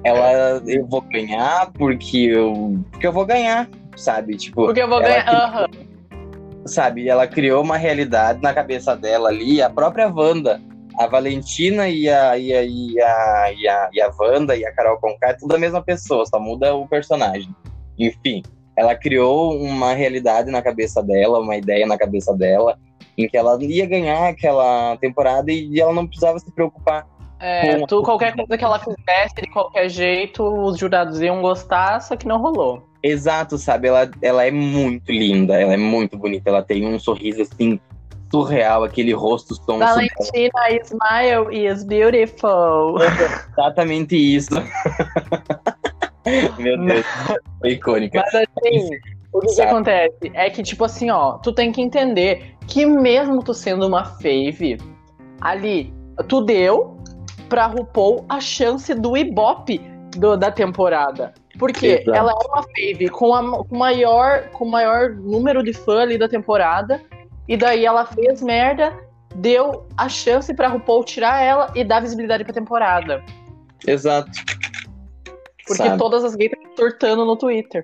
[0.03, 4.37] Ela, eu vou ganhar porque eu, porque eu vou ganhar, sabe?
[4.37, 5.27] Tipo, Porque eu vou ganhar.
[5.27, 5.67] Aham.
[6.65, 7.09] sabe?
[7.09, 10.61] Ela criou uma realidade na cabeça dela ali, a própria Wanda.
[10.97, 14.73] A Valentina e a, e a, e a, e a, e a Wanda e a
[14.73, 17.53] Carol Conká é tudo a mesma pessoa, só muda o personagem.
[17.99, 18.41] Enfim,
[18.77, 22.77] ela criou uma realidade na cabeça dela, uma ideia na cabeça dela,
[23.17, 27.07] em que ela ia ganhar aquela temporada e ela não precisava se preocupar.
[27.39, 32.01] É, Com- tu, qualquer coisa que ela fizesse, de qualquer jeito, os jurados iam gostar,
[32.01, 32.83] só que não rolou.
[33.03, 33.87] Exato, sabe?
[33.87, 37.79] Ela, ela é muito linda, ela é muito bonita, ela tem um sorriso assim
[38.31, 39.85] surreal, aquele rosto dela.
[39.85, 40.51] Valentina,
[40.83, 42.97] smile is beautiful.
[43.53, 44.55] Exatamente isso.
[46.57, 47.05] Meu Deus,
[47.59, 48.19] foi icônica.
[48.19, 48.89] Mas assim,
[49.31, 50.31] o que, que acontece?
[50.33, 54.77] É que, tipo assim, ó, tu tem que entender que mesmo tu sendo uma fave,
[55.41, 55.93] ali,
[56.27, 56.97] tu deu
[57.47, 59.79] pra RuPaul a chance do Ibope
[60.17, 61.33] do- da temporada.
[61.59, 62.13] Porque Exato.
[62.17, 66.17] ela é uma fave com a com maior, com o maior número de fã ali
[66.17, 67.01] da temporada,
[67.47, 68.93] e daí ela fez merda,
[69.35, 73.23] deu a chance pra RuPaul tirar ela e dar visibilidade pra temporada.
[73.87, 74.31] Exato.
[75.67, 75.97] Porque Sabe?
[75.97, 77.83] todas as gays estão surtando no Twitter.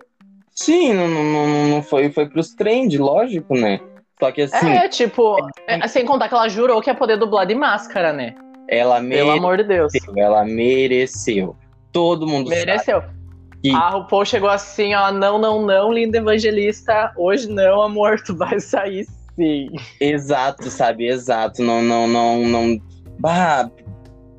[0.53, 3.79] Sim, não, não, não- foi, foi pros trend, lógico, né?
[4.19, 5.35] Só que assim, É, tipo,
[5.67, 8.35] é, sem contar que ela jurou que ia poder dublar de máscara, né?
[8.67, 9.91] ela Pelo mereceu, amor de Deus.
[10.15, 11.55] ela mereceu.
[11.91, 12.65] Todo mundo sabe.
[12.65, 13.01] Mereceu.
[13.61, 18.35] que- A RuPaul chegou assim, ó, não, não, não, linda evangelista, hoje não, amor, tu
[18.35, 19.69] vai sair sim.
[19.99, 21.07] Exato, sabe?
[21.07, 21.61] Exato.
[21.63, 22.77] Não, não, não, não.
[23.19, 23.69] Bah,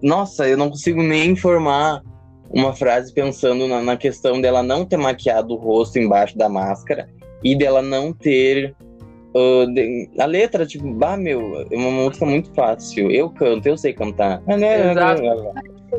[0.03, 2.01] nossa, eu não consigo nem formar
[2.53, 7.09] uma frase pensando na, na questão dela não ter maquiado o rosto embaixo da máscara
[7.43, 8.75] e dela não ter.
[9.35, 13.11] Ah, a letra, tipo, bah, meu, é uma música muito fácil.
[13.11, 14.43] Eu canto, eu sei cantar.
[14.47, 15.23] Exato.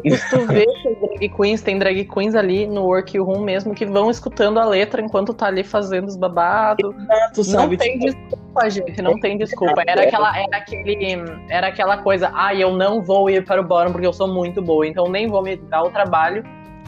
[0.01, 3.85] Se tu vê que as drag queens, tem drag queens ali no workroom mesmo que
[3.85, 6.93] vão escutando a letra enquanto tá ali fazendo os babados.
[6.95, 7.77] Exato, Não sabe?
[7.77, 8.69] tem Tipo, desculpa.
[8.69, 9.83] gente, não tem desculpa.
[9.85, 11.15] Era aquela, era aquele,
[11.47, 14.61] era aquela coisa, ah, eu não vou ir para o bottom porque eu sou muito
[14.63, 16.43] boa, então nem vou me dar o trabalho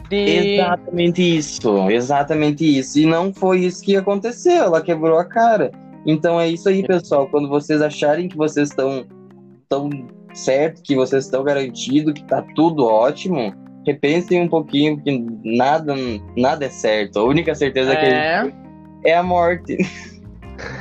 [0.08, 0.56] de.
[0.56, 2.98] Exatamente isso, exatamente isso.
[2.98, 5.70] E não foi isso que aconteceu, ela quebrou a cara.
[6.06, 7.26] Então é isso aí, pessoal.
[7.26, 9.06] Quando vocês acharem que vocês estão
[9.68, 9.90] tão
[10.32, 13.52] certo, que vocês estão garantidos, que tá tudo ótimo,
[13.84, 15.94] repensem um pouquinho, porque nada,
[16.36, 17.18] nada é certo.
[17.18, 17.96] A única certeza é.
[17.96, 18.56] que a gente
[19.04, 19.76] é a morte.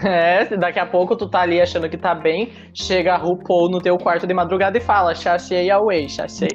[0.05, 3.81] É, daqui a pouco tu tá ali achando que tá bem, chega a RuPaul no
[3.81, 6.47] teu quarto de madrugada e fala, chachei away, chachei.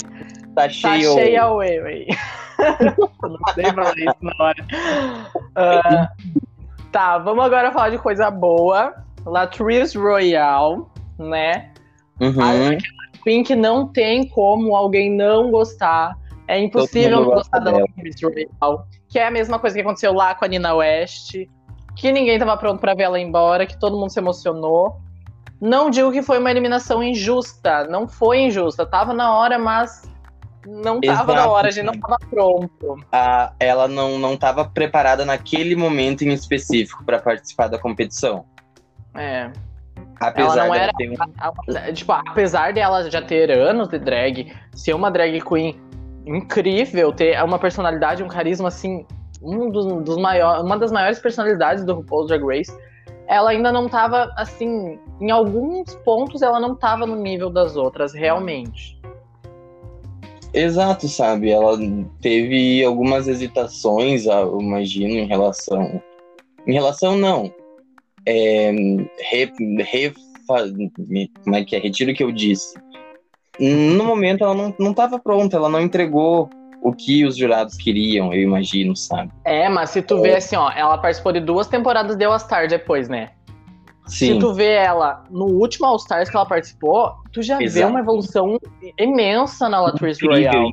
[0.54, 1.02] Tá cheio.
[1.02, 2.06] Chachei away,
[3.22, 4.66] Não sei falar isso na hora.
[5.50, 6.30] Uh,
[6.90, 8.94] tá, vamos agora falar de coisa boa.
[9.24, 10.84] Latrice Royale,
[11.18, 11.72] né?
[12.20, 12.42] Uhum.
[12.42, 16.16] A Queen que não tem como alguém não gostar.
[16.48, 18.48] É impossível não gostar da Latrice Royale.
[19.08, 21.36] Que é a mesma coisa que aconteceu lá com a Nina West
[22.00, 24.96] que ninguém estava pronto para ver ela embora, que todo mundo se emocionou.
[25.60, 30.10] Não digo que foi uma eliminação injusta, não foi injusta, tava na hora, mas
[30.66, 31.32] não tava Exato.
[31.32, 33.04] na hora, a gente não tava pronto.
[33.12, 38.44] Ah, ela não não tava preparada naquele momento em específico para participar da competição.
[39.14, 39.50] É.
[40.20, 41.92] Apesar ela não era, um...
[41.94, 45.80] tipo, apesar dela já ter anos de drag, ser uma drag queen
[46.26, 49.06] incrível, ter uma personalidade, um carisma assim
[49.42, 52.76] um dos, dos maiores, uma das maiores personalidades do RuPaul's Drag Race,
[53.26, 58.12] ela ainda não estava assim, em alguns pontos ela não estava no nível das outras,
[58.12, 58.99] realmente.
[60.52, 61.50] Exato, sabe?
[61.50, 61.78] Ela
[62.20, 66.02] teve algumas hesitações, ah, eu imagino, em relação.
[66.66, 67.52] Em relação, não.
[68.26, 68.70] É,
[69.30, 70.12] re, re,
[71.44, 71.78] como é que é?
[71.78, 72.78] Retiro o que eu disse.
[73.58, 76.48] No momento ela não estava pronta, ela não entregou
[76.82, 79.30] o que os jurados queriam, eu imagino, sabe?
[79.44, 80.22] É, mas se tu é.
[80.22, 83.30] vê assim, ó, ela participou de duas temporadas de All-Star depois, né?
[84.10, 84.34] Sim.
[84.34, 87.86] Se tu vê ela no último All-Stars que ela participou, tu já Exato.
[87.86, 88.58] vê uma evolução
[88.98, 90.72] imensa na Latrice Royale.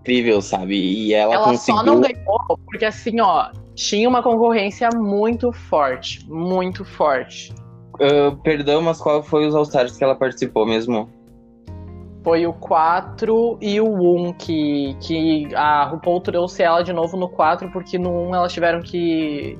[0.00, 0.76] Incrível, sabe?
[0.76, 1.76] E ela, ela conseguiu...
[1.76, 7.52] só não ganhou porque, assim, ó, tinha uma concorrência muito forte, muito forte.
[7.94, 11.10] Uh, perdão, mas qual foi os All-Stars que ela participou mesmo?
[12.22, 17.28] Foi o 4 e o 1 que, que a RuPaul trouxe ela de novo no
[17.28, 19.58] 4, porque no 1 elas tiveram que,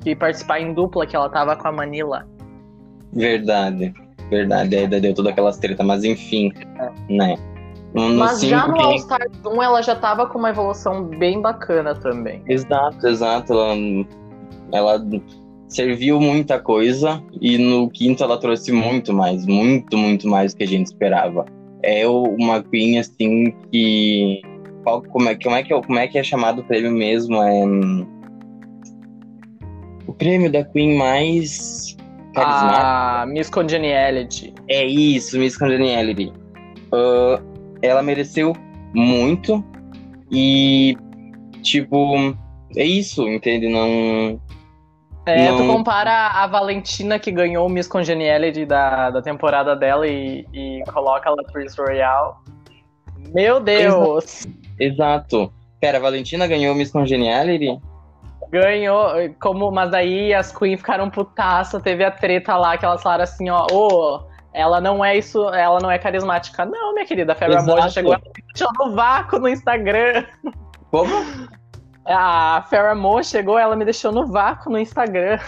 [0.00, 2.26] que participar em dupla, que ela tava com a Manila.
[3.12, 3.94] Verdade,
[4.30, 4.76] verdade.
[4.76, 6.90] Aí deu toda aquelas treta, mas enfim, é.
[7.12, 7.36] né?
[7.94, 11.94] No, mas já no All Stars 1 ela já tava com uma evolução bem bacana
[11.94, 12.42] também.
[12.48, 13.52] Exato, exato.
[13.52, 13.74] Ela,
[14.72, 15.06] ela
[15.68, 20.64] serviu muita coisa e no quinto ela trouxe muito mais, muito, muito mais do que
[20.64, 21.44] a gente esperava
[21.82, 24.42] é uma Queen assim que
[24.84, 27.36] qual, como é como é que é, como é que é chamado o prêmio mesmo
[27.42, 28.06] é hum,
[30.06, 31.96] o prêmio da Queen mais
[32.36, 34.54] ah, Miss Congeniality.
[34.68, 36.32] É isso, Miss Congeniality.
[36.92, 37.42] Uh,
[37.82, 38.54] ela mereceu
[38.94, 39.64] muito
[40.30, 40.96] e
[41.62, 42.34] tipo
[42.76, 43.68] é isso, entende?
[43.68, 44.40] Não
[45.26, 45.58] é, não...
[45.58, 50.82] tu compara a Valentina que ganhou o Miss Congeniality da, da temporada dela e, e
[50.92, 52.34] coloca a Latrice Royale.
[53.32, 54.46] Meu Deus!
[54.78, 55.52] Exato.
[55.80, 57.78] Pera, a Valentina ganhou o Miss Congeniality?
[58.52, 59.08] Ganhou,
[59.40, 63.48] como, mas aí as Queen ficaram putaça, teve a treta lá que elas falaram assim,
[63.48, 64.20] ó, ô, oh,
[64.52, 66.66] ela não é isso, ela não é carismática.
[66.66, 68.16] Não, minha querida, a Farrah Moore já chegou
[68.78, 70.24] no vácuo no Instagram.
[70.90, 71.10] Como?
[72.04, 75.38] A Farrah Moore chegou, ela me deixou no vácuo no Instagram.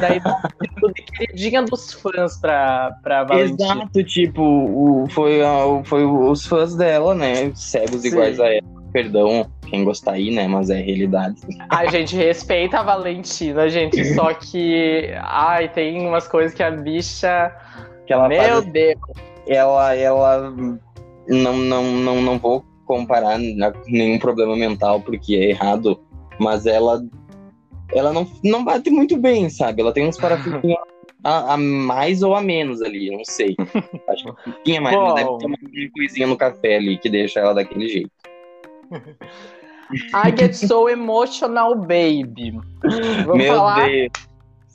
[0.00, 0.20] Daí
[0.94, 3.74] de queridinha dos fãs pra, pra Valentina.
[3.74, 7.52] Exato, tipo, o, foi, a, foi os fãs dela, né?
[7.56, 8.08] Cegos Sim.
[8.08, 8.81] iguais a ela.
[8.92, 10.46] Perdão quem gostar aí, né?
[10.46, 11.40] Mas é realidade.
[11.70, 14.04] A gente respeita a Valentina, gente.
[14.14, 15.10] Só que.
[15.22, 17.50] Ai, tem umas coisas que a bicha.
[18.06, 18.66] Que ela Meu faz...
[18.66, 19.00] Deus!
[19.46, 20.54] Ela, ela.
[21.28, 25.98] Não, não, não, não vou comparar nenhum problema mental porque é errado,
[26.38, 27.00] mas ela
[27.94, 29.82] ela não, não bate muito bem, sabe?
[29.82, 30.78] Ela tem uns parafusinhos
[31.22, 33.54] a, a, mais ou a menos ali, não sei.
[34.08, 35.56] Acho que um pouquinho mais, mas deve ter uma
[35.94, 38.10] coisinha no café ali que deixa ela daquele jeito.
[40.14, 42.58] I get so emotional, baby.
[43.26, 44.10] Vamos Meu falar Deus.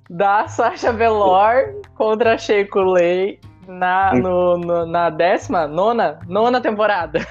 [0.09, 7.25] da Sasha Velour contra a Shea Coulee na, no, no, na décima, nona, nona temporada.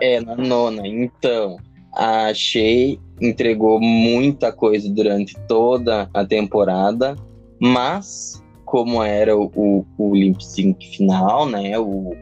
[0.00, 0.86] É, na nona.
[0.86, 1.58] Então,
[1.94, 7.16] a Shea entregou muita coisa durante toda a temporada,
[7.60, 11.78] mas como era o, o, o lip sync final, né?
[11.78, 12.16] O,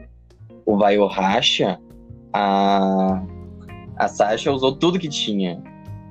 [0.65, 1.79] o vai ou racha,
[2.31, 3.21] a,
[3.97, 5.61] a Sasha usou tudo que tinha.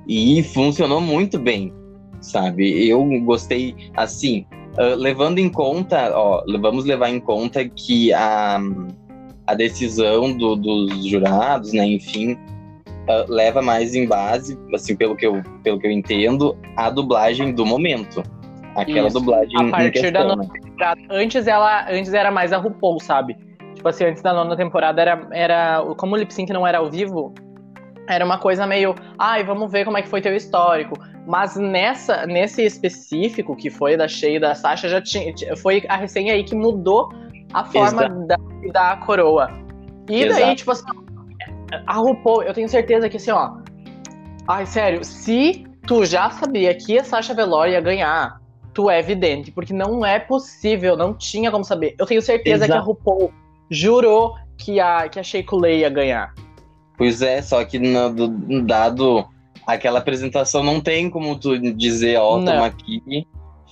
[0.07, 1.73] E funcionou muito bem,
[2.21, 2.87] sabe?
[2.87, 4.45] Eu gostei, assim,
[4.77, 8.59] Uh, levando em conta, ó, vamos levar em conta que a,
[9.47, 15.25] a decisão do, dos jurados, né, enfim, uh, leva mais em base, assim, pelo que,
[15.25, 18.21] eu, pelo que eu entendo, a dublagem do momento.
[18.75, 19.17] Aquela Isso.
[19.17, 20.35] dublagem A partir em questão, da né?
[20.35, 21.01] nona temporada.
[21.09, 23.37] Antes ela, antes era mais a RuPaul, sabe?
[23.75, 26.91] Tipo assim, antes da nona temporada era, era como o lip sync não era ao
[26.91, 27.33] vivo,
[28.07, 30.95] era uma coisa meio, ai, vamos ver como é que foi teu histórico.
[31.27, 35.95] Mas nessa, nesse específico que foi da Shea e da Sasha, já tinha, foi a
[35.95, 37.09] recém aí que mudou
[37.53, 38.37] a forma da,
[38.71, 39.49] da coroa.
[40.07, 40.55] E daí, Exato.
[40.55, 40.85] tipo assim,
[41.87, 43.57] a RuPaul, eu tenho certeza que assim, ó.
[44.47, 48.39] Ai, sério, se tu já sabia que a Sasha Velour ia ganhar,
[48.73, 51.95] tu é evidente, porque não é possível, não tinha como saber.
[51.97, 52.71] Eu tenho certeza Exato.
[52.71, 53.33] que a RuPaul
[53.71, 56.33] jurou que a, que a Shea Coulee ia ganhar.
[56.97, 59.27] Pois é, só que no, do- dado
[59.67, 62.45] aquela apresentação, não tem como tu dizer, ó, Não.
[62.45, 63.27] toma aqui,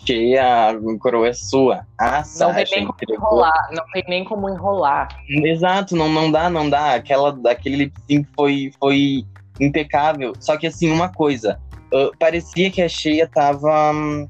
[0.06, 1.86] cheia, a coroa é sua.
[2.00, 5.08] A Não Sasha tem nem como enrolar, não tem nem como enrolar.
[5.30, 6.96] Exato, não, não dá, não dá.
[6.96, 9.24] Aquela, aquele lip sync foi, foi
[9.60, 10.34] impecável.
[10.40, 11.60] Só que assim, uma coisa,
[11.94, 14.28] ah, parecia que a cheia tava hum,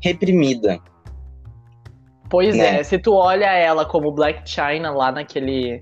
[0.00, 0.78] reprimida.
[2.30, 2.80] Pois Né?
[2.80, 5.80] é, se tu olha ela como Black China lá naquele.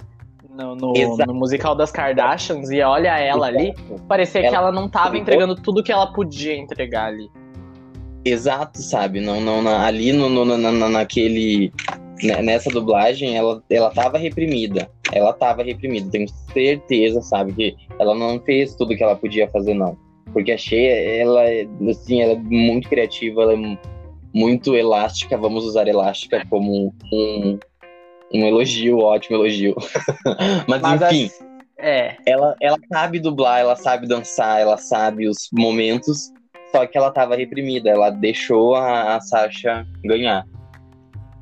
[0.56, 1.26] No, no- Exato.
[1.26, 3.74] no musical das Kardashians e olha ela ali,
[4.08, 7.28] parecia que Ela- ela não tava entregando tudo que ela podia entregar ali.
[8.24, 9.20] Exato, sabe?
[9.20, 11.72] Não, não, na- ali no, no, na, na- naquele.
[12.22, 14.90] né, Nessa dublagem, ela, ela tava reprimida.
[15.12, 16.10] Ela tava reprimida.
[16.10, 17.52] Tenho certeza, sabe?
[17.52, 19.96] Que ela não fez tudo que ela podia fazer, não.
[20.32, 21.42] Porque a Shea, ela
[21.90, 23.78] assim, ela é muito criativa, ela é mu-
[24.34, 25.36] muito elástica.
[25.38, 27.58] Vamos usar elástica como um,
[28.32, 29.74] um elogio, ótimo elogio.
[30.66, 31.46] Mas, Mas enfim, as-
[31.78, 36.32] é, ela, ela sabe dublar, ela sabe dançar, ela sabe os momentos,
[36.72, 40.44] só que ela tava reprimida, ela deixou a, a Sasha ganhar.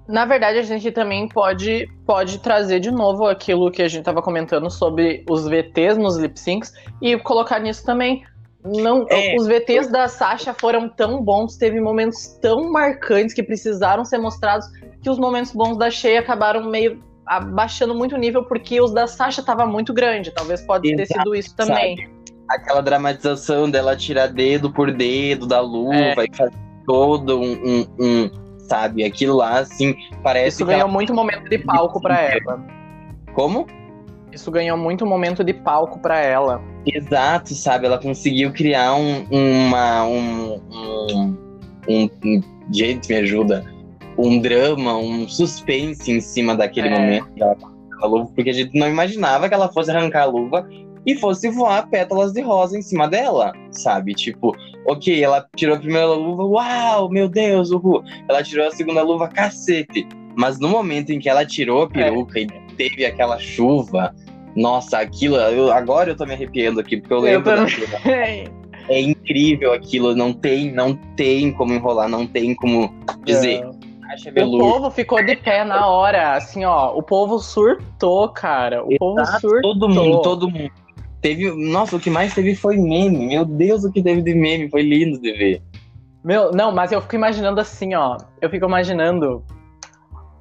[0.07, 4.21] Na verdade, a gente também pode, pode trazer de novo aquilo que a gente estava
[4.21, 8.23] comentando sobre os VTs nos lip syncs e colocar nisso também.
[8.65, 9.37] Não, É.
[9.37, 14.67] Os VTs da Sasha foram tão bons, teve momentos tão marcantes que precisaram ser mostrados
[15.03, 19.07] que os momentos bons da Shea acabaram meio abaixando muito o nível porque os da
[19.07, 20.31] Sasha tava muito grande.
[20.31, 22.11] Talvez pode ter Exato, sido isso também.
[22.49, 26.13] Aquela dramatização dela tirar dedo por dedo da luva É.
[26.25, 26.53] e fazer
[26.87, 30.89] todo um, um- um, sabe, aquilo lá, assim, parece Isso que ganhou ela...
[30.93, 32.63] muito momento de palco pra ela.
[33.35, 33.67] Como?
[34.35, 36.61] Isso ganhou muito momento de palco pra ela.
[36.87, 37.87] Exato, sabe?
[37.87, 40.05] Ela conseguiu criar um, uma.
[40.05, 41.37] Um, um,
[41.89, 42.41] um, um-
[42.73, 43.65] Gente, me ajuda.
[44.17, 46.91] Um drama, um suspense em cima daquele É.
[46.99, 47.57] momento que ela
[48.03, 50.69] a luva, porque a gente não imaginava que ela fosse arrancar a luva
[51.07, 54.15] e fosse voar pétalas de rosa em cima dela, sabe?
[54.15, 54.55] Tipo,
[54.87, 58.03] ok, ela tirou a primeira luva, uau, meu Deus, uhul.
[58.29, 60.07] Ela tirou a segunda luva, cacete.
[60.37, 64.15] Mas no momento em que ela tirou a peruca e teve aquela chuva,
[64.57, 67.87] nossa, aquilo, eu- agora eu tô me arrepiando aqui, porque eu Eu lembro também.
[67.89, 68.65] daquilo.
[68.89, 72.93] É incrível aquilo, não tem, não tem como enrolar, não tem como
[73.25, 73.65] dizer.
[74.11, 76.95] Acha O povo ficou de pé na hora, assim, ó.
[76.95, 78.85] O povo surtou, cara.
[78.85, 79.63] O povo Exato, surtou.
[79.63, 80.71] todo mundo, todo mundo.
[81.23, 83.27] Teve, nossa, o que mais teve foi meme.
[83.29, 85.63] Meu Deus, o que teve de meme, foi lindo de ver.
[86.23, 88.19] Meu, não, mas eu fico imaginando assim, ó.
[88.43, 89.43] Eu fico imaginando.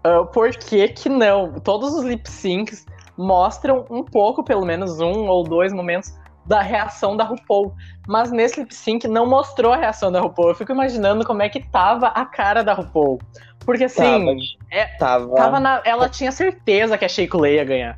[0.04, 1.54] Ah, por que que não?
[1.60, 2.86] Todos os lip syncs
[3.18, 6.14] mostram um pouco, pelo menos um ou dois momentos,
[6.46, 7.74] da reação da RuPaul.
[8.08, 10.50] Mas nesse lip sync não mostrou a reação da RuPaul.
[10.50, 13.20] Eu fico imaginando como é que tava a cara da RuPaul.
[13.66, 14.36] Porque assim, Tava.
[14.72, 15.36] é- Tava.
[15.36, 17.98] tava na- ela tinha certeza que a Shea Coulee ia ganhar.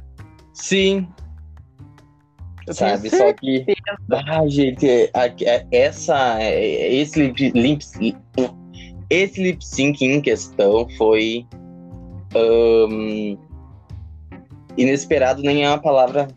[0.54, 1.08] Sim,
[2.68, 3.10] Eu sabe?
[3.10, 3.66] Só que.
[4.28, 5.10] Ah, gente, é-
[5.44, 6.40] é- essa.
[6.40, 7.84] é- Esse lip, lip,
[9.10, 11.46] esse lip sync em questão foi.
[12.36, 13.38] Ahn,
[14.78, 16.28] inesperado nem é uma palavra.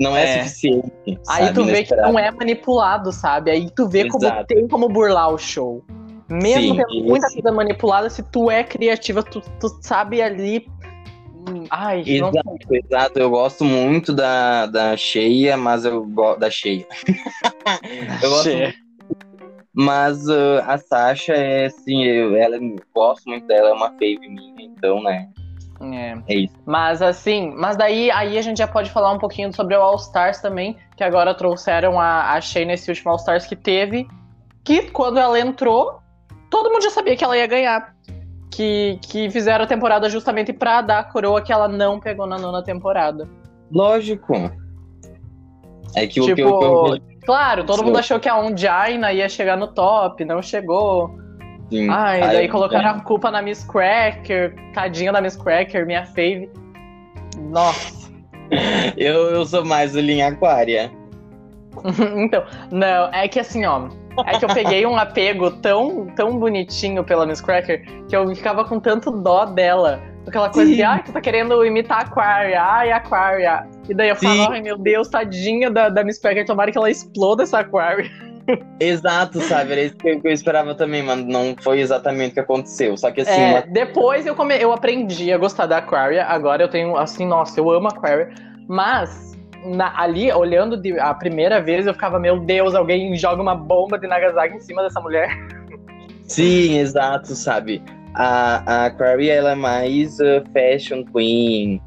[0.00, 0.42] Não é, É.
[0.42, 0.90] suficiente.
[1.28, 1.54] Aí sabe?
[1.54, 3.50] tu vê que não é manipulado, sabe?
[3.50, 4.46] Aí tu vê como Exato.
[4.46, 5.84] tem como burlar o show.
[6.28, 10.66] Mesmo Sim, tendo muita coisa manipulada, se tu é criativa, tu, tu sabe ali.
[11.48, 13.18] Hum, Ai, não Exato, exato.
[13.18, 16.86] Eu gosto muito da, da cheia, mas eu gosto da cheia.
[18.22, 18.74] eu gosto sei.
[19.72, 24.28] Mas ah, a Sasha é assim, eu, ela, eu gosto muito dela, é uma fave
[24.28, 25.28] minha, então, né?
[25.80, 26.14] É.
[26.28, 26.54] É isso.
[26.66, 29.96] Mas assim, mas daí aí a gente já pode falar um pouquinho sobre o All
[29.96, 34.06] Stars também, que agora trouxeram a, a Shea nesse último All Stars que teve.
[34.62, 36.00] Que quando ela entrou,
[36.50, 37.94] todo mundo já sabia que ela ia ganhar.
[38.50, 42.36] Que, que fizeram a temporada justamente pra dar a coroa que ela não pegou na
[42.36, 43.26] nona temporada.
[43.72, 44.34] Lógico.
[45.94, 47.84] É aquilo tipo, que eu, que eu- claro, todo Sim.
[47.84, 51.16] mundo achou que a Ongina ia chegar no top, não chegou.
[51.70, 51.88] Sim.
[51.88, 56.50] Aí daí colocaram a culpa na Miss Cracker, tadinha da Miss Cracker, minha fave.
[57.38, 58.10] Nossa.
[58.96, 60.90] Eu, eu sou mais o linha aquária.
[62.18, 63.88] então, não, é que assim, ó.
[64.26, 68.64] É que eu peguei um apego tão, tão bonitinho pela Miss Cracker que eu ficava
[68.64, 70.00] com tanto dó dela.
[70.26, 70.76] Aquela coisa Sim.
[70.76, 73.66] de, ai, tu tá querendo imitar a Aquaria, ai, Aquaria.
[73.88, 76.90] E daí eu falava, ai meu Deus, tadinha da, da Miss Cracker, tomara que ela
[76.90, 78.10] exploda essa Aquaria.
[78.80, 79.72] Exato, sabe?
[79.72, 81.24] Era isso que eu, que eu esperava também, mano.
[81.26, 82.96] Não foi exatamente o que aconteceu.
[82.96, 84.56] Só que assim, É, uma- depois eu, come...
[84.56, 86.24] eu aprendi a gostar da Aquaria.
[86.26, 88.28] Agora eu tenho, assim, nossa, eu amo a Aquaria.
[88.66, 93.54] Mas, na- ali, olhando de- a primeira vez, eu ficava, meu Deus, alguém joga uma
[93.54, 95.30] bomba de Nagasaki em cima dessa mulher.
[96.26, 97.82] sim, exato, sabe?
[98.14, 101.80] A, a Aquaria, ela é mais uh, fashion queen.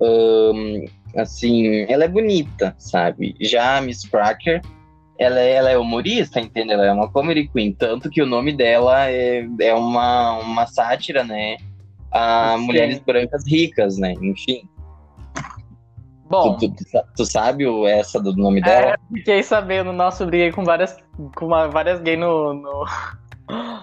[0.00, 0.84] um,
[1.16, 3.34] assim, ela é bonita, sabe?
[3.40, 4.60] Já a Miss Cracker,
[5.18, 6.72] ela é, ela é humorista, entende?
[6.72, 7.72] Ela é uma comedy queen.
[7.74, 11.56] Tanto que o nome dela é, é uma, uma sátira, né?
[12.10, 12.64] A Sim.
[12.66, 14.12] mulheres brancas ricas, né?
[14.20, 14.68] Enfim.
[16.24, 18.98] Bom, Tu, tu- tu sa- tu sabe o, essa do nome é, dela?
[19.12, 20.96] fiquei sabendo, nossa, eu briguei com várias,
[21.36, 22.84] com uma- várias gays no, no,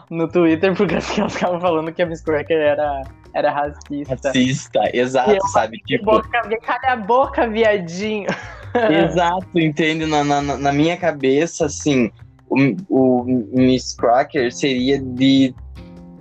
[0.09, 3.03] no Twitter, porque elas ficavam falando que a Miss Cracker era,
[3.33, 4.15] era racista.
[4.27, 5.77] Racista, exato, eu sabe?
[5.85, 8.27] Tipo, Boca, calha a boca, viadinho.
[8.89, 10.05] exato, entende?
[10.05, 12.11] Na, na, na minha cabeça, assim,
[12.49, 12.55] o,
[12.89, 15.53] o Miss Cracker seria de,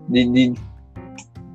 [0.08, 0.67] de, de-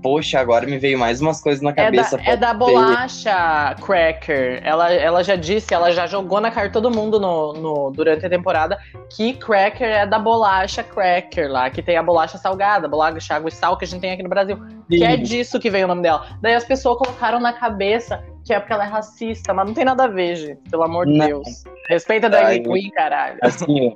[0.03, 2.19] Poxa, agora me veio mais umas coisas na É da, cabeça.
[2.25, 2.77] é da pode ser.
[2.77, 4.59] bolacha Cracker.
[4.63, 8.29] Ela, ela já disse, ela já jogou na cara todo mundo no, no- durante a
[8.29, 8.77] temporada
[9.15, 13.51] que Cracker é da bolacha Cracker lá, que tem a bolacha salgada, bolacha água e
[13.51, 14.57] sal que a gente tem aqui no Brasil.
[14.89, 16.37] Que é disso que veio o nome dela.
[16.41, 19.85] Daí as pessoas colocaram na cabeça que é porque ela é racista, mas não tem
[19.85, 20.69] nada a ver, gente.
[20.69, 21.25] Pelo amor de Não.
[21.25, 21.63] Deus.
[21.87, 23.37] Respeita a Drag Ai, Queen, caralho.
[23.41, 23.95] Assim,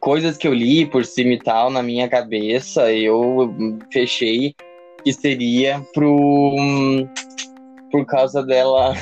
[0.00, 3.54] coisas que eu li por cima e tal, na minha cabeça, eu
[3.92, 4.54] fechei
[5.04, 6.56] que seria pro.
[7.90, 8.94] Por causa dela.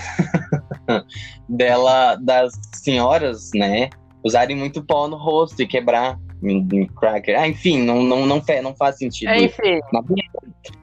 [1.49, 3.91] dela, das senhoras, né?
[4.25, 7.39] Usarem muito pó no rosto e quebrar em- cracker.
[7.39, 9.33] Ah, enfim, não, não, não, não faz sentido.
[9.33, 10.29] Enfim, Na minha,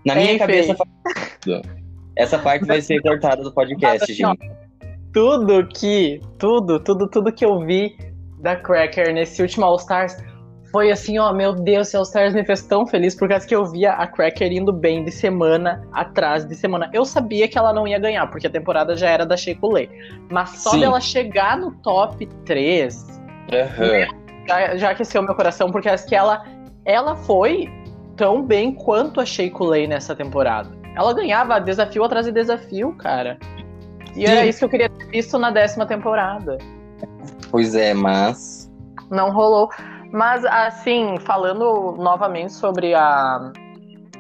[0.06, 0.38] na minha Enfim.
[0.40, 0.90] cabeça faz.
[2.16, 4.40] Essa parte vai ser cortada do podcast, gente.
[5.14, 7.96] tudo que, tudo, tudo, tudo que eu vi
[8.40, 10.18] da Cracker nesse último All Stars
[10.72, 13.66] foi assim, ó, meu Deus, All Stars me fez tão feliz por causa que eu
[13.66, 16.90] via a Cracker indo bem de semana atrás de semana.
[16.94, 19.90] Eu sabia que ela não ia ganhar, porque a temporada já era da Shea Coulee.
[20.30, 20.82] Mas só Sim.
[20.82, 23.06] dela chegar no top 3
[23.54, 24.08] Aham.
[24.48, 26.44] já, já aqueceu meu coração, porque acho que ela,
[26.84, 27.70] ela foi
[28.18, 30.70] tão bem quanto a Shea Coulee nessa temporada.
[30.96, 33.38] Ela ganhava desafio atrás de desafio, cara.
[34.16, 34.50] E era Sim.
[34.50, 36.58] isso que eu queria ter visto na décima temporada.
[37.52, 38.70] Pois é, mas.
[39.12, 39.70] Não rolou.
[40.12, 43.52] Mas, assim, falando novamente sobre a,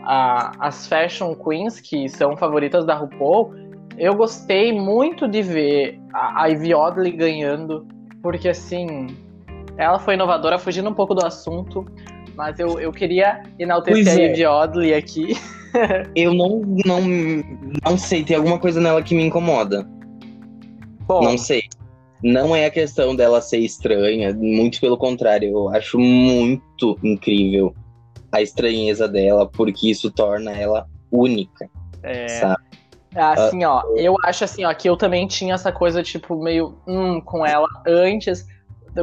[0.04, 3.54] a- as Fashion Queens, que são favoritas da RuPaul,
[3.98, 7.88] eu gostei muito de ver a, a Ivy Oddly ganhando,
[8.22, 9.08] porque, assim,
[9.78, 11.86] ela foi inovadora, fugindo um pouco do assunto,
[12.36, 14.32] mas eu, eu queria enaltecer Pois a é.
[14.32, 15.34] Ivy Oddly aqui.
[16.16, 17.02] Eu não, não,
[17.86, 19.88] não sei, tem alguma coisa nela que me incomoda.
[21.02, 21.64] Bom, Não sei.
[22.24, 27.76] Não é a questão dela ser estranha, muito pelo contrário, eu acho muito incrível
[28.32, 31.70] a estranheza dela, porque isso torna ela única,
[32.04, 32.68] é, sabe?
[33.16, 37.20] Assim, ó, eu acho assim, ó, que eu também tinha essa coisa, tipo, meio hum,
[37.22, 38.46] com ela antes,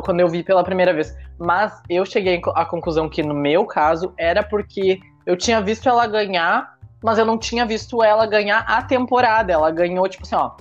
[0.03, 1.17] quando eu vi pela primeira vez.
[1.39, 6.07] Mas eu cheguei à conclusão que, no meu caso, era porque eu tinha visto ela
[6.07, 9.53] ganhar, mas eu não tinha visto ela ganhar a temporada.
[9.53, 10.53] Ela ganhou, tipo assim, ó.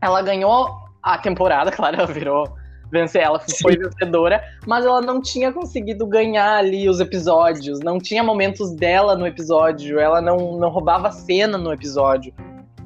[0.00, 2.48] Ela ganhou a temporada, claro, ela virou
[2.90, 8.22] vencer, ela foi vencedora, mas ela não tinha conseguido ganhar ali os episódios, não tinha
[8.22, 12.34] momentos dela no episódio, ela não, não roubava cena no episódio.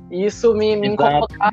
[0.08, 1.50] E Isso me, me incomodava,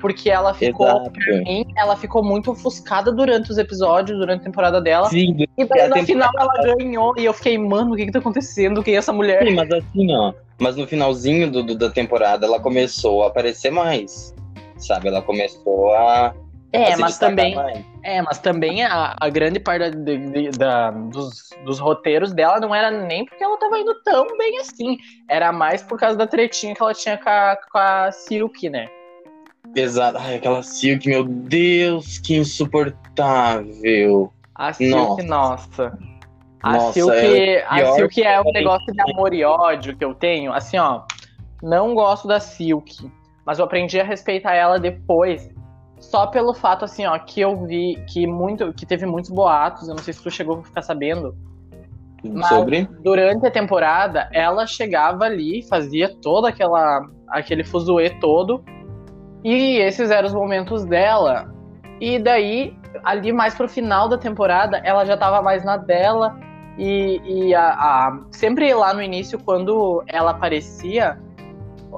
[0.00, 1.12] porque ela ficou, Exato.
[1.12, 5.08] pra mim, ela ficou muito ofuscada durante os episódios, durante a temporada dela.
[5.08, 8.18] Sim, E daí no final ela ganhou e eu fiquei, mano, o que que tá
[8.18, 8.82] acontecendo?
[8.82, 9.46] Quem é essa mulher?
[9.46, 10.32] sim, mas assim, ó.
[10.58, 14.34] Mas no finalzinho do, do- da temporada ela começou a aparecer mais.
[14.82, 15.08] Sabe?
[15.08, 16.28] Ela começou a.
[16.28, 16.34] a
[16.72, 17.84] É, se mas também, mais.
[18.02, 22.58] é, mas também a, a grande parte da- de- de- da- dos, dos roteiros dela
[22.60, 24.98] não era nem porque ela tava indo tão bem assim.
[25.28, 28.88] Era mais por causa da tretinha que ela tinha com a, com a Silk, né?
[29.74, 30.18] Exato.
[30.18, 34.32] Ai, aquela Silk, meu Deus, que insuportável.
[34.54, 35.98] A Silk, nossa.
[36.62, 40.14] A Nossa, Silk, é a Silk é um negócio de amor e ódio que eu
[40.14, 40.52] tenho.
[40.52, 41.02] Assim, ó,
[41.62, 43.10] não gosto da Silk,
[43.44, 45.50] mas eu aprendi a respeitar ela depois.
[46.00, 49.94] Só pelo fato, assim, ó, que eu vi que muito, que teve muitos boatos, eu
[49.94, 51.34] não sei se tu chegou a ficar sabendo,
[52.24, 52.88] Mas Sobre?
[53.02, 58.64] durante a temporada, ela chegava ali, fazia todo aquela, aquele fuzuê todo.
[59.44, 61.52] E esses eram os momentos dela.
[62.00, 66.36] E daí, ali mais pro final da temporada, ela já tava mais na dela.
[66.78, 71.18] E, e a, a- sempre lá no início, quando ela aparecia,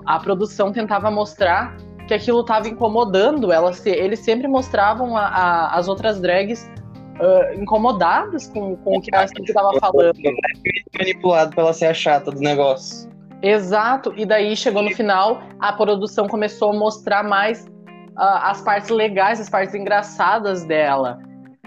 [0.07, 1.77] a produção tentava mostrar
[2.07, 3.51] que aquilo tava incomodando.
[3.53, 6.71] Ela se, eles sempre mostravam a- a- as outras drags
[7.21, 10.19] ah, incomodadas com, com o que a Cindy tava falando.
[10.99, 13.09] Manipulado pra ela ser a chata do negócio.
[13.43, 17.67] Exato, e daí chegou no final, a produção começou a mostrar mais
[18.17, 21.19] ah, as partes legais, as partes engraçadas dela.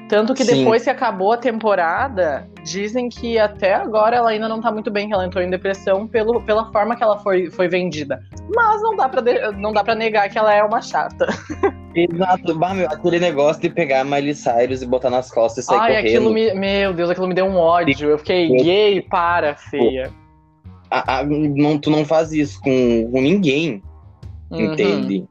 [0.10, 0.60] Tanto que Sim.
[0.60, 5.08] depois que acabou a temporada, dizem que até agora ela ainda não tá muito bem,
[5.08, 8.22] que ela entrou em depressão pelo, pela forma que ela foi, foi vendida.
[8.55, 11.28] Mas não dá, pra de- não dá pra negar que ela é uma chata.
[11.93, 12.55] Exato.
[12.58, 15.78] Bah, meu, aquele negócio de pegar a Miley Cyrus e botar nas costas e sair
[15.80, 16.05] Ai, correndo.
[16.08, 16.53] aquilo me.
[16.53, 18.10] Meu Deus, aquilo me deu um ódio.
[18.10, 20.10] Eu fiquei gay, para, feia.
[20.89, 23.82] A- a- não, tu não faz isso com, com ninguém,
[24.51, 24.62] Uhum.
[24.74, 25.26] entende?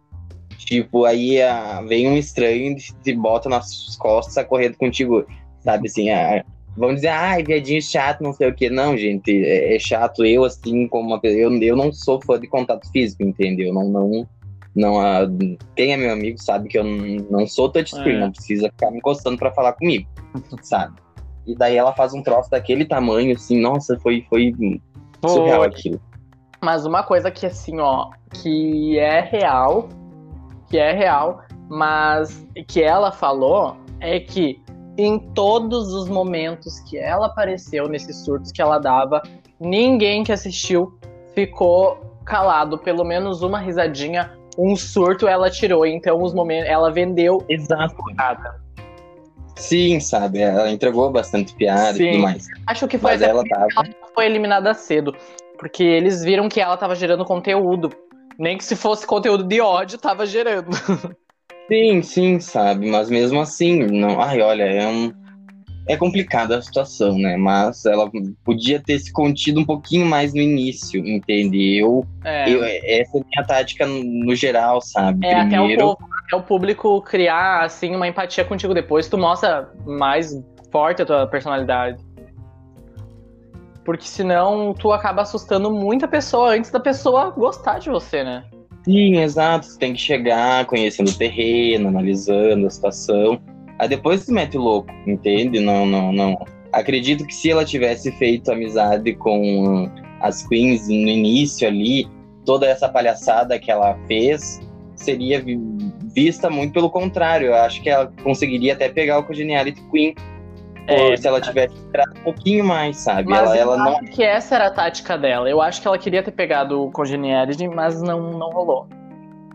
[0.58, 5.24] Tipo, aí ah, vem um estranho e te bota nas costas, sai correndo contigo,
[5.60, 5.88] sabe?
[5.88, 6.44] Assim, ah,
[6.76, 8.68] vão dizer, ai, viadinho chato, não sei o que.
[8.68, 10.24] Não, gente, é, é chato.
[10.24, 13.72] Eu, assim, como uma pessoa, eu, eu não sou fã de contato físico, entendeu?
[13.72, 14.28] Não, não,
[14.74, 15.26] não, ah,
[15.74, 18.20] quem é meu amigo sabe que eu não, não sou touchscreen, É.
[18.20, 20.06] não precisa ficar me encostando pra falar comigo,
[20.62, 20.94] sabe?
[21.46, 24.52] E daí ela faz um troço daquele tamanho, assim, nossa, foi, foi
[25.24, 25.68] surreal Foi.
[25.68, 26.00] aquilo.
[26.62, 29.88] Mas uma coisa que assim, ó, que é real,
[30.68, 34.62] que é real, mas que ela falou é que
[34.98, 39.22] em todos os momentos que ela apareceu nesses surtos que ela dava,
[39.60, 40.98] ninguém que assistiu
[41.34, 47.44] ficou calado, pelo menos uma risadinha, um surto ela tirou, então os momentos ela vendeu
[47.48, 47.94] Exato.
[48.14, 48.60] nada.
[49.56, 50.40] Sim, sabe?
[50.40, 52.04] Ela entregou bastante piada Sim.
[52.04, 52.46] e tudo mais.
[52.66, 53.68] Acho que foi Mas ela tava.
[53.76, 55.14] ela foi eliminada cedo,
[55.58, 57.90] porque eles viram que ela tava gerando conteúdo.
[58.38, 60.70] Nem que se fosse conteúdo de ódio, tava gerando.
[61.68, 62.88] Sim, sim, sabe?
[62.88, 64.20] Mas mesmo assim, não.
[64.20, 65.12] Ai, olha, é um.
[65.88, 67.36] É complicada a situação, né?
[67.36, 68.10] Mas ela
[68.44, 71.78] podia ter se contido um pouquinho mais no início, entende?
[71.78, 75.24] Eu, É, eu, essa é a minha tática no, geral, sabe?
[75.24, 79.70] é até, o Primeiro, até o público criar assim uma empatia contigo depois, tu mostra
[79.84, 80.32] mais
[80.72, 82.04] forte a tua personalidade.
[83.86, 88.44] Porque senão tu acaba assustando muita pessoa antes da pessoa gostar de você, né?
[88.84, 89.66] sim, exato.
[89.66, 93.40] Você tem que chegar conhecendo o terreno, analisando a situação.
[93.78, 95.60] Aí depois se mete louco, entende?
[95.60, 96.36] Não, não, não.
[96.72, 102.08] Acredito que se ela tivesse feito amizade com as queens no início ali,
[102.44, 104.60] toda essa palhaçada que ela fez
[104.94, 105.58] seria vi-
[106.14, 107.48] vista muito pelo contrário.
[107.48, 110.14] Eu acho que ela conseguiria até pegar o Congeniality Queen
[110.88, 113.28] É, se ela tivesse esperado um pouquinho mais, sabe?
[113.28, 113.96] Mas ela eu ela não.
[113.98, 115.48] acho que essa era a tática dela.
[115.50, 118.86] Eu acho que ela queria ter pegado o Congeniality, mas não, não rolou.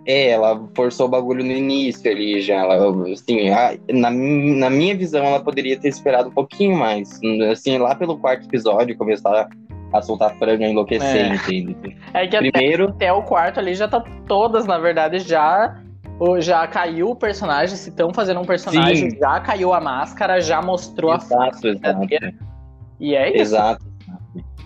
[0.05, 2.55] É, ela forçou o bagulho no início ali já.
[2.55, 7.19] Ela, assim, a- na, na minha visão, ela poderia ter esperado um pouquinho mais.
[7.51, 9.47] Assim, lá pelo quarto episódio, começar
[9.93, 11.35] a soltar franga enlouquecer, É.
[11.35, 11.95] entende?
[12.13, 15.79] É que até, Primeiro, até o quarto ali já tá todas, na verdade, já.
[16.39, 19.17] Já caiu o personagem, se estão fazendo um personagem, Sim.
[19.17, 21.81] já caiu a máscara, já mostrou a exato, exato.
[21.81, 22.33] verdadeira.
[22.99, 23.41] E é isso.
[23.41, 23.85] Exato,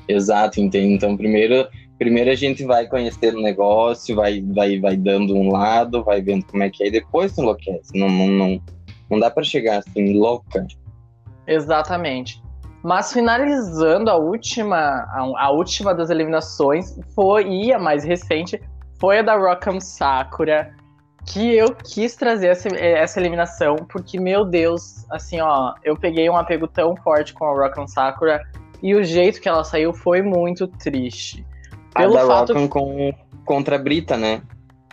[0.07, 0.93] exato, entende?
[0.93, 1.65] Então, primeiro,
[1.97, 6.45] primeiro a gente vai conhecendo o negócio, vai, vai, vai dando um lado, vai vendo
[6.45, 7.97] como é que é, e depois tu enlouquece.
[7.97, 8.61] Não, não, não,
[9.09, 10.67] não dá pra chegar assim, louca.
[11.47, 12.43] Exatamente.
[12.83, 18.61] Mas finalizando a última, a, a última das eliminações foi e a mais recente
[18.99, 20.71] foi a da Rock'em Sakura,
[21.25, 26.37] que eu quis trazer essa, essa eliminação porque meu Deus, assim ó, eu peguei um
[26.37, 28.41] apego tão forte com a Rock'em Sakura
[28.81, 31.45] e o jeito que ela saiu foi muito triste.
[31.95, 33.13] Pelo a da fato Rock'em com,
[33.43, 34.41] contra a Brita, né?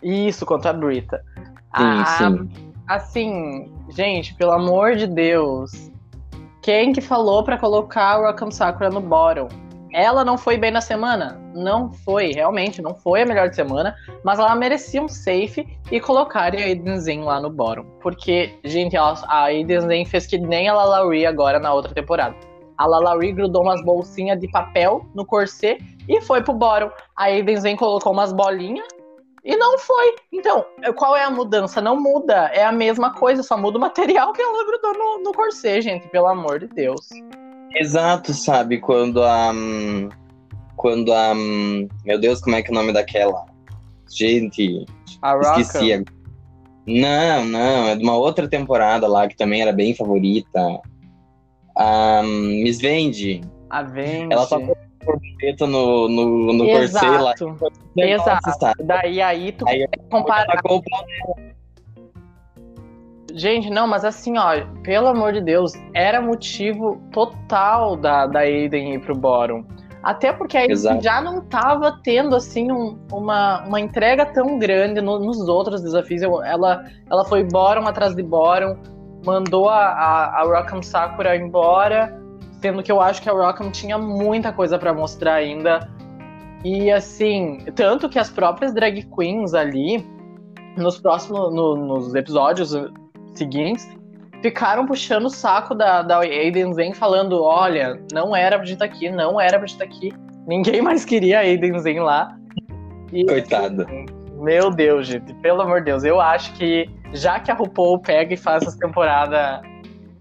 [0.02, 1.22] isso contra a Brita.
[1.36, 2.50] Sim, Ah, sim.
[2.88, 5.90] Assim, gente, pelo amor de Deus.
[6.60, 9.48] Quem que falou pra colocar a Rock'em Sakura no bottom?
[9.92, 11.38] Ela não foi bem na semana?
[11.54, 16.00] Não foi, realmente, não foi a melhor de semana, mas ela merecia um safe e
[16.00, 17.84] colocarem a Aiden Zen lá no bottom.
[18.00, 22.34] Porque, gente, a Aiden Zen fez que nem a Lalaurie agora na outra temporada.
[22.78, 25.78] A Lalaurie grudou umas bolsinhas de papel no corset
[26.08, 26.90] e foi pro bottom.
[27.16, 28.86] A Aiden Zen colocou umas bolinhas
[29.44, 30.14] e não foi.
[30.32, 30.64] Então,
[30.96, 31.80] qual é a mudança?
[31.80, 32.50] Não muda.
[32.54, 36.08] É a mesma coisa, só muda o material que ela grudou no, no corset, gente.
[36.08, 37.08] Pelo amor de Deus.
[37.76, 38.78] Exato, sabe?
[38.78, 39.52] Quando a.
[40.76, 41.34] Quando a.
[42.04, 43.46] Meu Deus, como é que é o nome daquela?
[44.10, 44.84] Gente,
[45.22, 45.92] A esqueci.
[45.92, 46.04] agora.
[46.86, 50.80] Não, não, é de uma outra temporada lá que também era bem favorita.
[51.76, 53.40] A Miss Vende.
[53.70, 54.32] A Vente.
[54.32, 57.32] Ela só colocou borboleta no, no, no corset lá.
[57.32, 57.56] Exato.
[57.96, 58.58] Exato.
[58.58, 58.82] sabe?
[58.84, 60.46] Daí aí tu Aí compara.
[60.46, 61.04] Tacou o pau
[63.34, 64.50] Gente, não, mas assim, ó,
[64.82, 69.64] pelo amor de Deus, era motivo total da, da Aiden ir pro Boron.
[70.02, 71.02] Até porque a Exato.
[71.02, 76.22] já não tava tendo, assim, um- uma, uma entrega tão grande no- nos outros desafios.
[76.22, 78.76] Eu- ela, ela foi Boron atrás de Boron,
[79.24, 82.20] mandou a, a, a Rock'em Sakura embora,
[82.60, 85.88] sendo que eu acho que a Rock'em tinha muita coisa pra mostrar ainda.
[86.64, 90.04] E assim, tanto que as próprias drag queens ali,
[90.76, 92.74] nos próximos, no- nos episódios
[93.34, 93.88] seguintes,
[94.40, 98.84] ficaram puxando o saco da, da Aiden Zen, falando: olha, não era pra gente estar
[98.84, 100.12] aqui, não era pra gente estar aqui.
[100.46, 102.36] Ninguém mais queria a Aiden Zen lá.
[103.12, 103.86] E, Coitada.
[104.40, 108.34] Meu Deus, gente, pelo amor de Deus, eu acho que já que a RuPaul pega
[108.34, 109.62] e faz essa temporada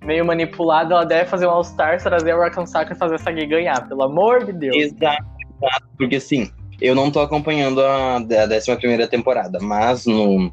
[0.04, 3.46] meio manipulada, ela deve fazer um All-Stars, trazer a Rock'em Sakura e fazer essa gay
[3.46, 4.76] ganhar, pelo amor de Deus.
[4.76, 5.24] Exato,
[5.62, 5.88] exato.
[5.98, 10.52] Porque assim, eu não tô acompanhando a, a 11 primeira temporada, mas no,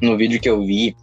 [0.00, 0.94] no vídeo que eu vi,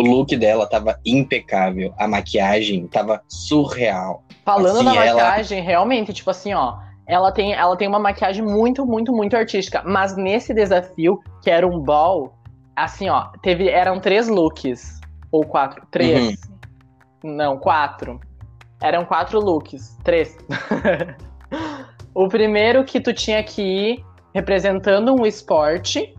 [0.00, 1.92] o look dela tava impecável.
[1.98, 4.22] A maquiagem tava surreal.
[4.44, 8.42] Falando Assim, da ela- maquiagem, realmente, tipo assim, ó, ela tem, ela tem uma maquiagem
[8.44, 9.82] muito, muito, muito artística.
[9.84, 12.32] Mas nesse desafio, que era um ball,
[12.74, 14.98] assim, ó, teve, eram três looks.
[15.30, 15.86] Ou quatro.
[15.90, 16.40] Três.
[17.22, 18.18] Não, quatro.
[18.82, 19.96] Eram quatro looks.
[20.02, 20.36] Três.
[22.14, 26.14] o primeiro que tu tinha que ir representando um esporte.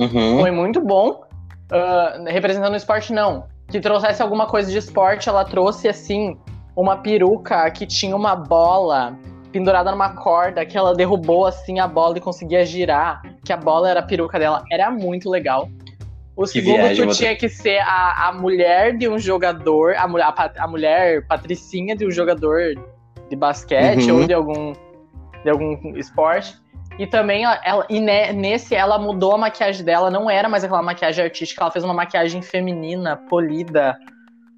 [0.00, 0.40] Uhum.
[0.40, 1.25] Foi muito bom.
[1.70, 3.44] Ah, representando o esporte, não.
[3.68, 6.38] Que trouxesse alguma coisa de esporte, ela trouxe, assim,
[6.76, 9.16] uma peruca que tinha uma bola
[9.50, 13.22] pendurada numa corda, que ela derrubou, assim, a bola e conseguia girar.
[13.44, 14.62] Que a bola era a peruca dela.
[14.70, 15.68] Era muito legal.
[16.36, 20.26] O segundo, viagem, tu tinha que ser a, a mulher de um jogador, a, mulher-
[20.36, 22.74] a, a mulher patricinha de um jogador
[23.30, 24.20] de basquete Uhum.
[24.20, 24.72] ou de algum,
[25.42, 26.54] de algum esporte.
[26.98, 30.82] E também, ela, e ne- nesse, ela mudou a maquiagem dela, não era mais aquela
[30.82, 33.98] maquiagem artística, ela fez uma maquiagem feminina, polida.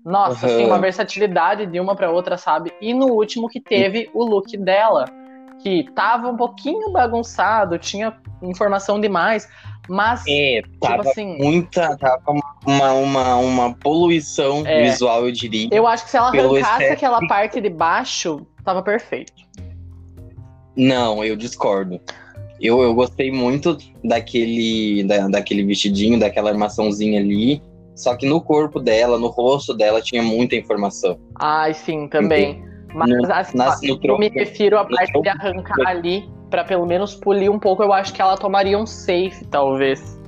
[0.05, 0.53] Nossa, Uhum.
[0.55, 2.72] assim, uma versatilidade de uma pra outra, sabe?
[2.80, 5.05] E no último que teve o look dela,
[5.61, 9.49] que tava um pouquinho bagunçado, tinha informação demais,
[9.89, 11.97] mas, É, tipo tava assim, muita.
[11.97, 12.22] Tava
[12.64, 14.82] uma, uma, uma poluição É.
[14.82, 15.68] visual, eu diria.
[15.72, 19.32] eu acho que se ela arrancasse excesso aquela parte de baixo, tava perfeito.
[20.76, 22.01] Não, eu discordo.
[22.61, 27.62] Eu, eu gostei muito daquele, da, daquele vestidinho, daquela armaçãozinha ali.
[27.94, 31.18] Só que no corpo dela, no rosto dela, tinha muita informação.
[31.36, 32.62] Ai, sim, também.
[32.94, 36.64] Mas No- assim, nas- no eu tronco- me refiro à parte de arrancar ali, pra
[36.64, 40.18] pelo menos polir um pouco, eu acho que ela tomaria um safe, talvez.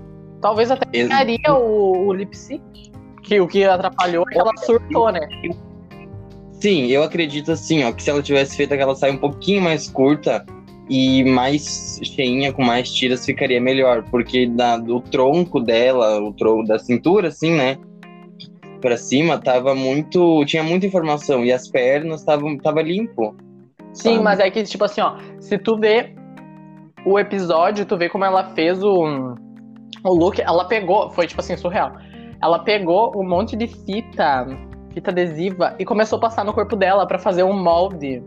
[0.40, 2.62] Talvez até ganharia o, o lip sync.
[3.22, 5.20] Que o que atrapalhou é que ela surtou, né?
[6.52, 9.88] Sim, eu acredito assim, ó, que se ela tivesse feito aquela saia um pouquinho mais
[9.88, 10.44] curta
[10.90, 14.02] e mais cheinha, com mais tiras, ficaria melhor.
[14.10, 17.78] Porque da, do tronco dela, o tronco da cintura, assim, né?
[18.80, 20.44] Pra cima, tava muito.
[20.46, 21.44] Tinha muita informação.
[21.44, 23.36] E as pernas estavam tava limpo.
[23.92, 24.24] Sim, sabe?
[24.24, 26.12] mas é que, tipo assim, ó, se tu vê
[27.06, 29.36] o episódio, tu vê como ela fez o,
[30.04, 31.92] o look, ela pegou, foi tipo assim, surreal.
[32.42, 34.46] Ela pegou um monte de fita,
[34.92, 38.22] fita adesiva, e começou a passar no corpo dela pra fazer um molde.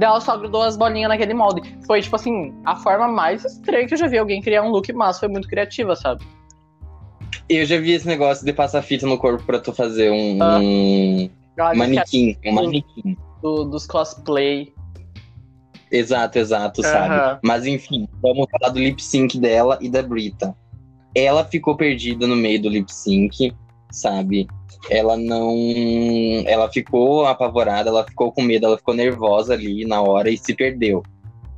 [0.00, 1.62] Ela só grudou as bolinhas naquele molde.
[1.86, 4.92] Foi, tipo assim, a forma mais estranha que eu já vi alguém criar um look,
[4.92, 6.22] mas foi muito criativa, sabe?
[7.48, 10.58] Eu já vi esse negócio de passar fita no corpo pra tu fazer um, Ah.
[10.58, 12.36] um disse que é manequim.
[12.46, 13.16] Um manequim.
[13.42, 14.72] do- dos cosplay.
[15.90, 17.14] Exato, exato, sabe?
[17.14, 17.38] Aham.
[17.44, 20.54] Mas enfim, vamos falar do lip sync dela e da Brita.
[21.14, 23.54] Ela ficou perdida no meio do lip sync,
[23.90, 24.48] sabe?
[24.90, 25.54] Ela não.
[26.46, 30.54] Ela ficou apavorada, ela ficou com medo, ela ficou nervosa ali na hora e se
[30.54, 31.02] perdeu.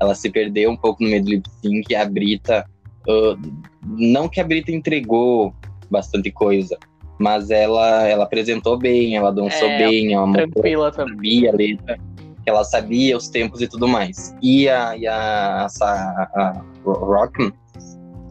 [0.01, 1.95] Ela se perdeu um pouco no meio do lip sync.
[1.95, 2.65] A Brita.
[3.09, 3.37] ah,
[3.85, 5.53] não que a Brita entregou
[5.91, 6.77] bastante coisa,
[7.19, 11.15] mas ela, ela apresentou bem, ela dançou É, bem, ela mostrou Tranquila também.
[11.17, 11.99] sabia a letra,
[12.47, 14.35] ela sabia os tempos e tudo mais.
[14.43, 17.53] E a, e a, a, a Rockman,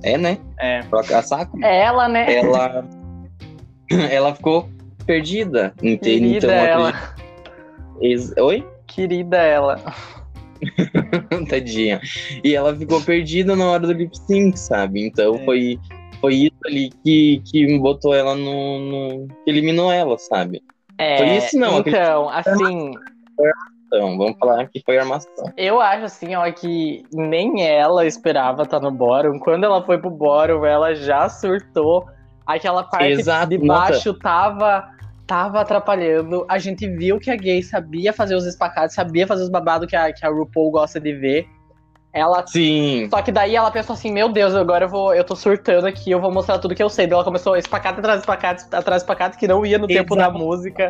[0.03, 0.37] é, né?
[0.59, 0.81] É.
[0.91, 2.31] Rock- A Sakura, É ela, né?
[2.33, 2.85] ela,
[4.09, 4.69] ela ficou
[5.07, 6.39] perdida, entende?
[6.39, 6.89] Querida Então, ela.
[6.89, 8.67] acredito- Oi?
[8.85, 9.81] Querida ela.
[11.49, 11.99] Tadinha.
[12.43, 15.05] E ela ficou perdida na hora do lip sync, sabe?
[15.07, 15.45] Então É.
[15.45, 15.79] foi,
[16.19, 20.61] foi isso ali que, que botou ela no, no- que eliminou ela, sabe?
[20.97, 22.91] É, Foi isso, não, Então, assim,
[23.85, 25.53] Então, vamos falar que foi armação.
[25.55, 29.39] eu acho assim, ó, que nem ela esperava estar no bórum.
[29.39, 32.05] Quando ela foi pro bórum, ela já surtou.
[32.47, 34.89] Aquela parte Exato, de baixo tava
[35.27, 36.45] tava atrapalhando.
[36.49, 39.95] A gente viu que a gay sabia fazer os espacados, sabia fazer os babados que
[39.95, 41.45] a, que a RuPaul gosta de ver.
[42.13, 42.47] Ela.
[42.47, 43.07] Sim.
[43.11, 45.13] Só que daí ela pensou assim, meu Deus, agora eu vou.
[45.13, 47.05] Eu tô surtando aqui, eu vou mostrar tudo que eu sei.
[47.05, 50.15] Daí ela começou espacate atrás de espacate, atrás de espacate, que não ia no tempo
[50.15, 50.39] da Exato.
[50.39, 50.89] música.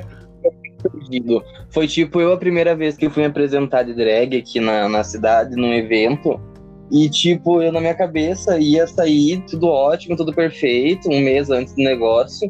[1.72, 5.56] Foi tipo eu a primeira vez que fui apresentar de drag aqui na, na cidade,
[5.56, 6.40] num evento.
[6.90, 11.74] E tipo, eu na minha cabeça ia sair tudo ótimo, tudo perfeito, um mês antes
[11.76, 12.48] do negócio.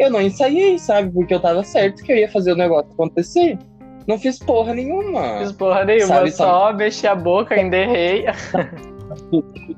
[0.00, 1.10] Eu não ensaiei, sabe?
[1.12, 3.58] Porque eu tava certo que eu ia fazer o negócio acontecer.
[4.06, 5.40] Não fiz porra nenhuma.
[5.40, 8.24] Fiz porra nenhuma, Sabe, só mexi a boca, enderrei.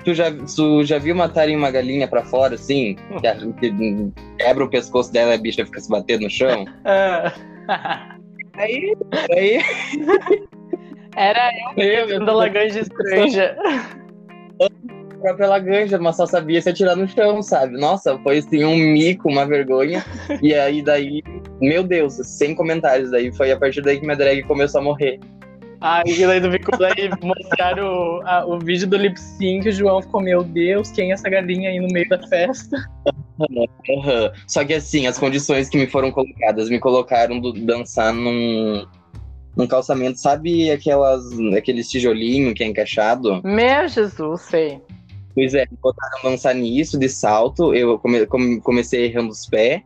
[0.05, 2.95] Tu já, tu já viu matarem uma galinha pra fora, assim?
[3.59, 6.65] Que, que quebra o pescoço dela e a bicha fica se batendo no chão?
[6.85, 7.33] Ah.
[8.55, 8.95] Aí,
[9.35, 9.59] aí,
[11.15, 13.57] Era eu eu, vendo a Laganja Estranja.
[13.65, 14.02] a
[15.23, 17.79] própria laganja, mas só sabia se atirar no chão, sabe?
[17.79, 20.03] Nossa, foi assim um mico, uma vergonha.
[20.41, 21.21] e aí daí,
[21.61, 23.09] meu Deus, sem comentários.
[23.11, 25.19] Daí foi a partir daí que minha drag começou a morrer.
[25.81, 30.01] Aí daí do bico daí mostraram o, a- o vídeo do lip sync, o João
[30.01, 32.77] ficou, meu Deus, quem é essa galinha aí no meio da festa?
[33.97, 34.31] Aham.
[34.47, 38.85] Só que assim, as condições que me foram colocadas, me colocaram do, dançar num,
[39.57, 41.21] num calçamento, sabe aquelas,
[41.57, 43.41] aqueles tijolinhos que é encaixado?
[43.43, 44.79] Meu Jesus, sei.
[45.35, 49.81] Pois é, botaram dançar nisso, de salto, eu come- come- comecei errando os pés,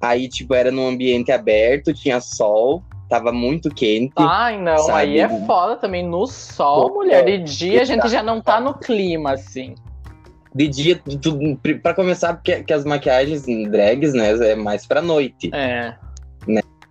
[0.00, 4.12] aí tipo, era num ambiente aberto, tinha sol, tava muito quente.
[4.16, 4.98] Ai, não, Sabe?
[4.98, 6.06] aí é foda também.
[6.06, 9.74] No sol, Pô, mulher, de dia a gente já não tá no clima, assim.
[10.54, 11.00] De dia,
[11.82, 15.48] pra começar, porque que as maquiagens drags, né, é mais pra noite.
[15.54, 15.94] É.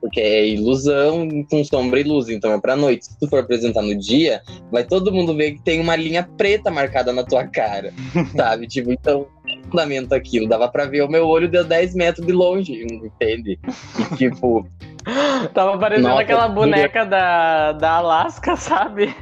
[0.01, 3.05] Porque é ilusão com sombra e luz, então é pra noite.
[3.05, 4.41] Se tu for apresentar no dia,
[4.71, 7.93] vai todo mundo ver que tem uma linha preta marcada na tua cara,
[8.35, 8.65] sabe?
[8.67, 9.27] Tipo, então,
[9.69, 10.47] fundamento aquilo.
[10.47, 13.59] Dava pra ver o meu olho deu 10 metros de longe, entende?
[13.99, 14.65] E tipo,
[15.53, 19.13] Tava parecendo Nossa, aquela boneca da, da Alaska, sabe?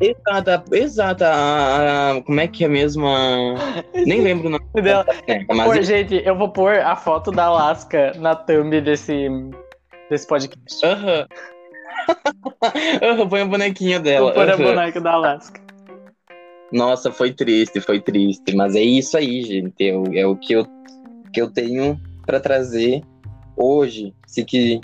[0.00, 3.54] exata, exata, a- a- como é que é mesmo a...
[4.06, 5.04] Nem lembro o nome Dela.
[5.04, 5.86] boneca, Pô, mas...
[5.86, 9.28] gente, eu vou pôr a foto da Alaska na thumb desse,
[10.10, 10.84] desse podcast.
[10.84, 11.26] Aham.
[13.02, 14.26] Aham, põe a bonequinha dela.
[14.26, 15.60] Vou pôr a boneca da Alaska.
[16.72, 18.54] Nossa, foi triste, foi triste.
[18.54, 19.88] Mas é isso aí, gente.
[19.88, 20.66] É o, é o que, eu,
[21.32, 23.02] que eu tenho pra trazer
[23.56, 24.12] hoje.
[24.26, 24.80] Se, que,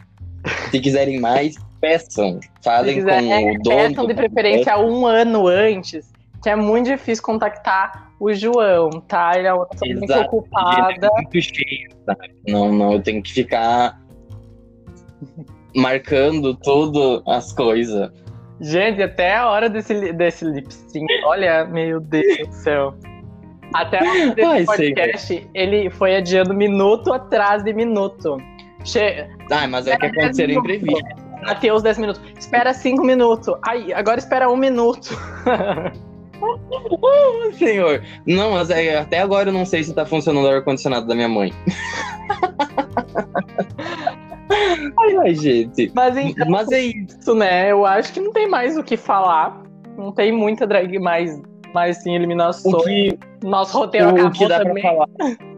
[0.70, 2.41] se quiserem mais, peçam.
[2.62, 3.77] Falem quiser, com é, o dono.
[3.77, 6.11] peçam de preferência um ano antes,
[6.43, 9.33] que é muito difícil contactar o João, tá?
[9.37, 10.37] Ele é uma pessoa muito Exato.
[10.37, 11.07] ocupada.
[11.07, 12.35] É muito cheio, sabe?
[12.49, 14.01] Não, não, eu tenho que ficar
[15.75, 18.11] marcando tudo as coisas.
[18.61, 22.95] Gente, até a hora desse, desse lip sync, olha, meu Deus do céu.
[23.75, 28.39] Até a hora desse Ai, podcast, ele foi adiando minuto atrás de minuto.
[28.85, 29.29] Che...
[29.51, 31.03] Ah, mas é que aconteceram imprevistos.
[31.43, 32.23] Mateus, 10 minutos.
[32.39, 33.55] Espera 5 minutos.
[33.62, 35.11] Ai, agora espera um minuto.
[37.53, 38.03] Senhor.
[38.27, 41.29] Não, mas é, até agora eu não sei se tá funcionando o ar-condicionado da minha
[41.29, 41.53] mãe.
[44.99, 45.90] ai, ai, gente.
[45.94, 47.34] Mas então, Mas é isso.
[47.34, 47.70] né?
[47.70, 49.62] Eu acho que não tem mais o que falar.
[49.97, 51.40] Não tem muita drag mais,
[51.74, 52.74] mais sim, eliminações.
[52.74, 54.82] O que, Nosso roteiro o, acabou que dá também.
[54.82, 55.09] pra falar.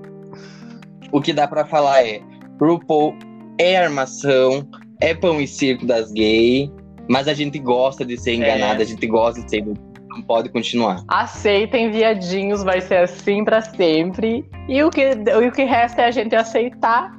[1.11, 2.21] O que dá pra falar é:
[2.61, 3.15] RuPaul
[3.59, 4.69] é armação,
[5.01, 6.71] é pão e circo das gays,
[7.09, 8.83] mas a gente gosta de ser enganada, É.
[8.83, 9.65] a gente gosta de ser.
[10.11, 11.03] Não pode continuar.
[11.09, 14.45] Aceitem, viadinhos, vai ser assim pra sempre.
[14.69, 15.03] E o que,
[15.47, 17.11] o que resta é a gente aceitar.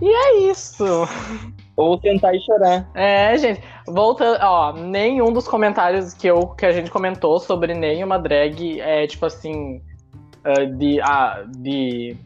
[0.00, 0.84] E é isso.
[1.76, 2.88] Ou tentar e chorar.
[2.94, 3.60] É, gente.
[3.86, 9.06] Voltando, ó, nenhum dos comentários que, eu, que a gente comentou sobre nenhuma drag é
[9.06, 9.80] tipo assim.
[10.44, 11.00] ah, de.
[11.00, 12.16] Ah, de.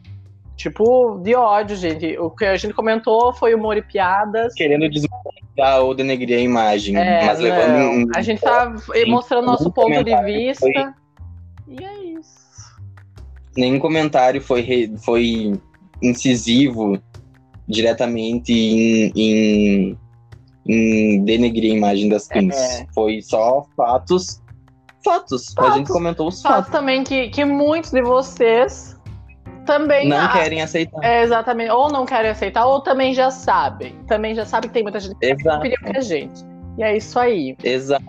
[0.57, 2.19] Tipo, de ódio, gente.
[2.19, 4.53] O que a gente comentou foi humor e piadas.
[4.55, 6.97] Querendo desmontar ou denegrir a imagem.
[6.97, 8.07] É, mas levando em.
[8.15, 8.75] A gente tá
[9.07, 10.61] mostrando nosso ponto de vista.
[10.67, 10.93] foi-
[11.69, 12.41] E é isso.
[13.57, 15.53] Nenhum comentário foi, re- foi
[16.03, 17.01] incisivo
[17.71, 19.99] diretamente em, em,
[20.67, 22.55] em denegrir a imagem das queens.
[22.55, 22.87] É.
[22.95, 24.41] Foi só fatos.
[25.05, 25.55] Fatos.
[25.57, 25.77] A Fatos.
[25.79, 26.71] gente comentou os Fato fatos.
[26.71, 28.99] também que, que muitos de vocês
[29.67, 31.03] também Não ah, querem aceitar.
[31.03, 31.71] É, exatamente.
[31.71, 33.95] Ou não querem aceitar, ou também já sabem.
[34.09, 35.61] Também já sabem que tem muita gente que Exato.
[35.61, 36.45] pediu pra gente.
[36.77, 37.57] E é isso aí.
[37.63, 38.05] Exato.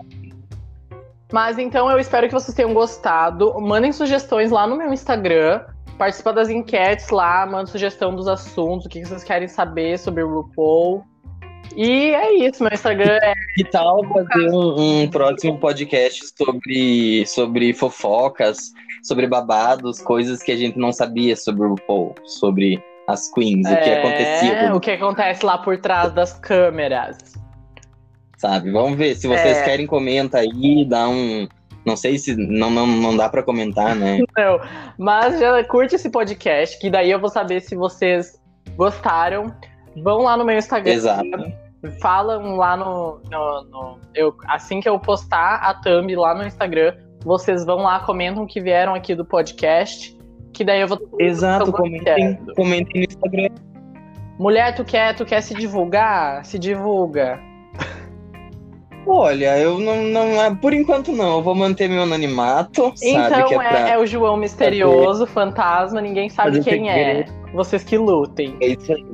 [1.32, 3.58] Mas então eu espero que vocês tenham gostado.
[3.60, 5.62] Mandem sugestões lá no meu Instagram.
[5.98, 10.40] Participa das enquetes lá, manda sugestão dos assuntos, o que vocês querem saber sobre o
[10.40, 11.04] RuPaul.
[11.76, 17.72] E é isso, meu Instagram é Que tal fazer um, um próximo podcast sobre, sobre
[17.72, 18.72] fofocas,
[19.02, 23.76] sobre babados, coisas que a gente não sabia sobre o RuPaul, sobre as queens, o
[23.76, 27.16] que É, acontecia, O que acontece lá por trás das câmeras.
[28.38, 28.70] sabe?
[28.72, 29.62] Vamos ver, se vocês É.
[29.64, 31.46] querem, comenta aí, dá um...
[31.84, 32.36] Não sei se...
[32.36, 34.18] Não, não, não dá pra comentar, né?
[34.38, 34.60] Não,
[34.98, 38.40] mas já curte esse podcast, que daí eu vou saber se vocês
[38.76, 39.52] gostaram.
[40.02, 40.92] Vão lá no meu Instagram.
[40.92, 41.28] Exato.
[42.00, 43.20] Falam lá no.
[43.30, 47.98] no- no- eu, assim que eu postar a thumb lá no Instagram, vocês vão lá,
[48.00, 50.16] comentam que vieram aqui do podcast.
[50.52, 50.98] Que daí eu vou.
[51.18, 53.48] Exato, comentem, comentem no Instagram.
[54.38, 56.44] Mulher, tu quer, tu quer se divulgar?
[56.44, 57.40] Se divulga.
[59.06, 60.56] Olha, eu não, não.
[60.56, 62.92] Por enquanto não, eu vou manter meu anonimato?
[63.02, 63.88] Então é é, pra...
[63.90, 67.26] é o João misterioso, fantasma, ninguém sabe quem é.
[67.52, 68.56] Vocês que lutem.
[68.60, 69.04] É isso aí.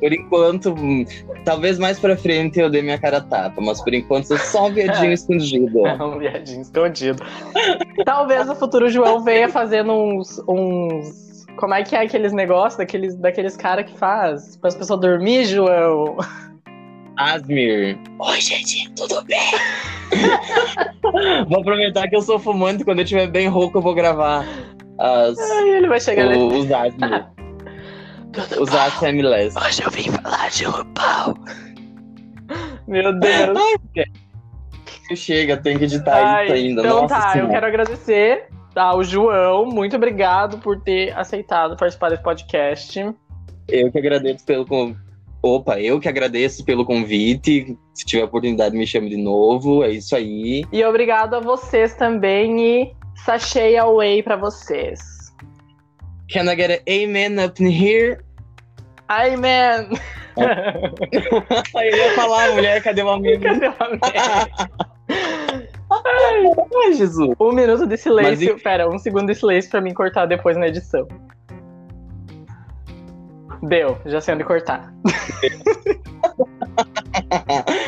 [0.00, 1.04] Por enquanto, hum,
[1.44, 4.66] talvez mais pra frente eu dê minha cara tapa, mas por enquanto eu sou só
[4.66, 5.86] um viadinho escondido.
[5.86, 7.22] É um viadinho escondido.
[8.04, 10.42] Talvez o futuro João venha fazendo uns.
[10.46, 14.56] uns como é que é aqueles negócios daqueles, daqueles caras que faz?
[14.56, 16.16] Para as pessoas dormir, João?
[17.16, 17.98] Asmir.
[18.18, 19.38] Oi, gente, tudo bem?
[21.48, 24.44] vou aproveitar que eu sou fumante quando eu estiver bem rouco eu vou gravar
[24.98, 27.26] as, Aí ele vai chegar o- os Asmir.
[28.60, 29.56] Os Asmiless.
[29.56, 31.34] Hoje eu vim falar de RuPaul.
[32.88, 33.58] Meu Deus.
[35.14, 36.80] Chega, tem que editar Ai, isso ainda.
[36.82, 37.52] então Nossa tá, eu Senhora.
[37.52, 39.66] quero agradecer ao João.
[39.66, 43.14] Muito obrigado por ter aceitado participar desse podcast.
[43.68, 44.64] Eu que agradeço pelo
[45.44, 47.76] Opa, eu que agradeço pelo convite.
[47.92, 49.84] Se tiver oportunidade, me chame de novo.
[49.84, 50.64] É isso aí.
[50.72, 52.94] E obrigado a vocês também e
[53.26, 55.00] sachei away pra vocês.
[56.32, 58.20] Can I get an amen up in here?
[59.10, 59.34] Aí
[60.34, 63.42] eu ia falar, mulher, cadê o amigo?
[63.44, 64.00] Cadê o amigo?
[65.92, 67.36] Ai, Jesus.
[67.38, 68.54] Um minuto de silêncio.
[68.54, 71.06] Mas Pera, um segundo de silêncio pra mim cortar depois na edição.
[73.68, 74.92] Deu, já sei onde cortar.